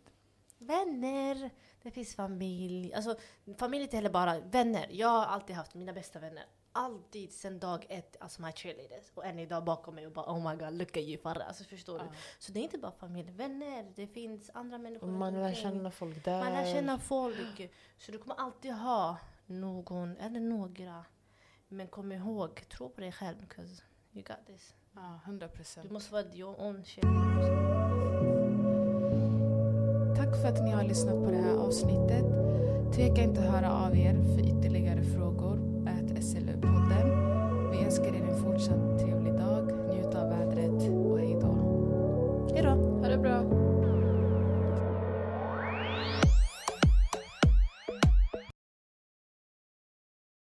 Vänner, 0.58 1.50
det 1.82 1.92
finns 1.92 2.16
familj. 2.16 2.94
Alltså, 2.94 3.16
familj 3.58 3.82
är 3.82 3.84
inte 3.84 3.96
heller 3.98 4.10
bara 4.10 4.40
vänner. 4.40 4.88
Jag 4.92 5.08
har 5.08 5.26
alltid 5.26 5.56
haft 5.56 5.74
mina 5.76 5.94
bästa 5.94 6.20
vänner. 6.20 6.46
Alltid 6.72 7.34
sen 7.34 7.60
dag 7.60 7.86
ett, 7.90 8.18
alltså 8.20 8.42
my 8.42 8.52
cheerleaders. 8.52 9.12
Och 9.16 9.26
än 9.26 9.40
idag 9.40 9.64
bakom 9.64 9.96
mig 9.96 10.06
och 10.08 10.12
bara 10.14 10.26
oh 10.32 10.50
my 10.50 10.56
god, 10.66 10.74
look 10.74 10.98
at 10.98 11.04
you 11.04 11.18
Farah. 11.22 11.48
Alltså 11.48 11.64
förstår 11.64 11.98
Ja. 11.98 12.04
du? 12.04 12.10
Så 12.40 12.52
det 12.52 12.60
är 12.60 12.64
inte 12.64 12.78
bara 12.78 12.92
familj, 12.92 13.32
vänner. 13.32 13.94
Det 13.96 14.08
finns 14.08 14.52
andra 14.54 14.78
människor. 14.78 15.08
Man 15.08 15.34
lär 15.34 15.54
känna 15.54 15.92
folk 15.92 16.26
där. 16.26 16.44
Man 16.44 16.52
lär 16.54 16.74
känna 16.74 17.00
folk. 17.00 17.72
Så 17.98 18.12
du 18.12 18.18
kommer 18.18 18.36
alltid 18.36 18.74
ha 18.74 19.18
någon 19.46 20.18
eller 20.18 20.40
några. 20.40 21.06
Men 21.68 21.88
kom 21.88 22.12
ihåg, 22.12 22.70
tro 22.70 22.90
på 22.90 23.02
dig 23.02 23.12
själv. 23.12 23.38
Because 23.40 23.82
you 24.14 24.24
got 24.24 24.46
this. 24.48 24.74
Ja, 24.96 25.20
100 25.26 25.48
procent. 25.48 25.88
Du 25.88 25.94
måste 25.94 26.14
vara 26.14 26.26
your 26.34 26.62
own 26.62 26.84
cheerleader. 26.84 27.70
Tack 30.16 30.42
för 30.42 30.48
att 30.48 30.64
ni 30.64 30.72
har 30.72 30.84
lyssnat 30.84 31.14
på 31.26 31.32
det 31.32 31.38
här 31.38 31.56
avsnittet. 31.58 32.26
Tveka 32.96 33.22
inte 33.24 33.40
att 33.42 33.52
höra 33.52 33.72
av 33.86 33.98
er 33.98 34.14
för 34.14 34.40
ytterligare 34.40 35.04
frågor. 35.04 35.69
SLU-podden. 36.22 37.08
Vi 37.72 37.86
önskar 37.86 38.08
er 38.08 38.24
en 38.32 38.44
fortsatt 38.44 39.00
trevlig 39.00 39.34
dag. 39.34 39.72
Njut 39.90 40.16
av 40.16 40.30
vädret 40.30 40.90
och 40.90 41.20
hej 41.20 41.38
då. 41.42 41.54
Hej 42.54 42.64
då. 42.64 42.70
Ha 43.02 43.08
det 43.10 43.18
bra. 43.18 43.44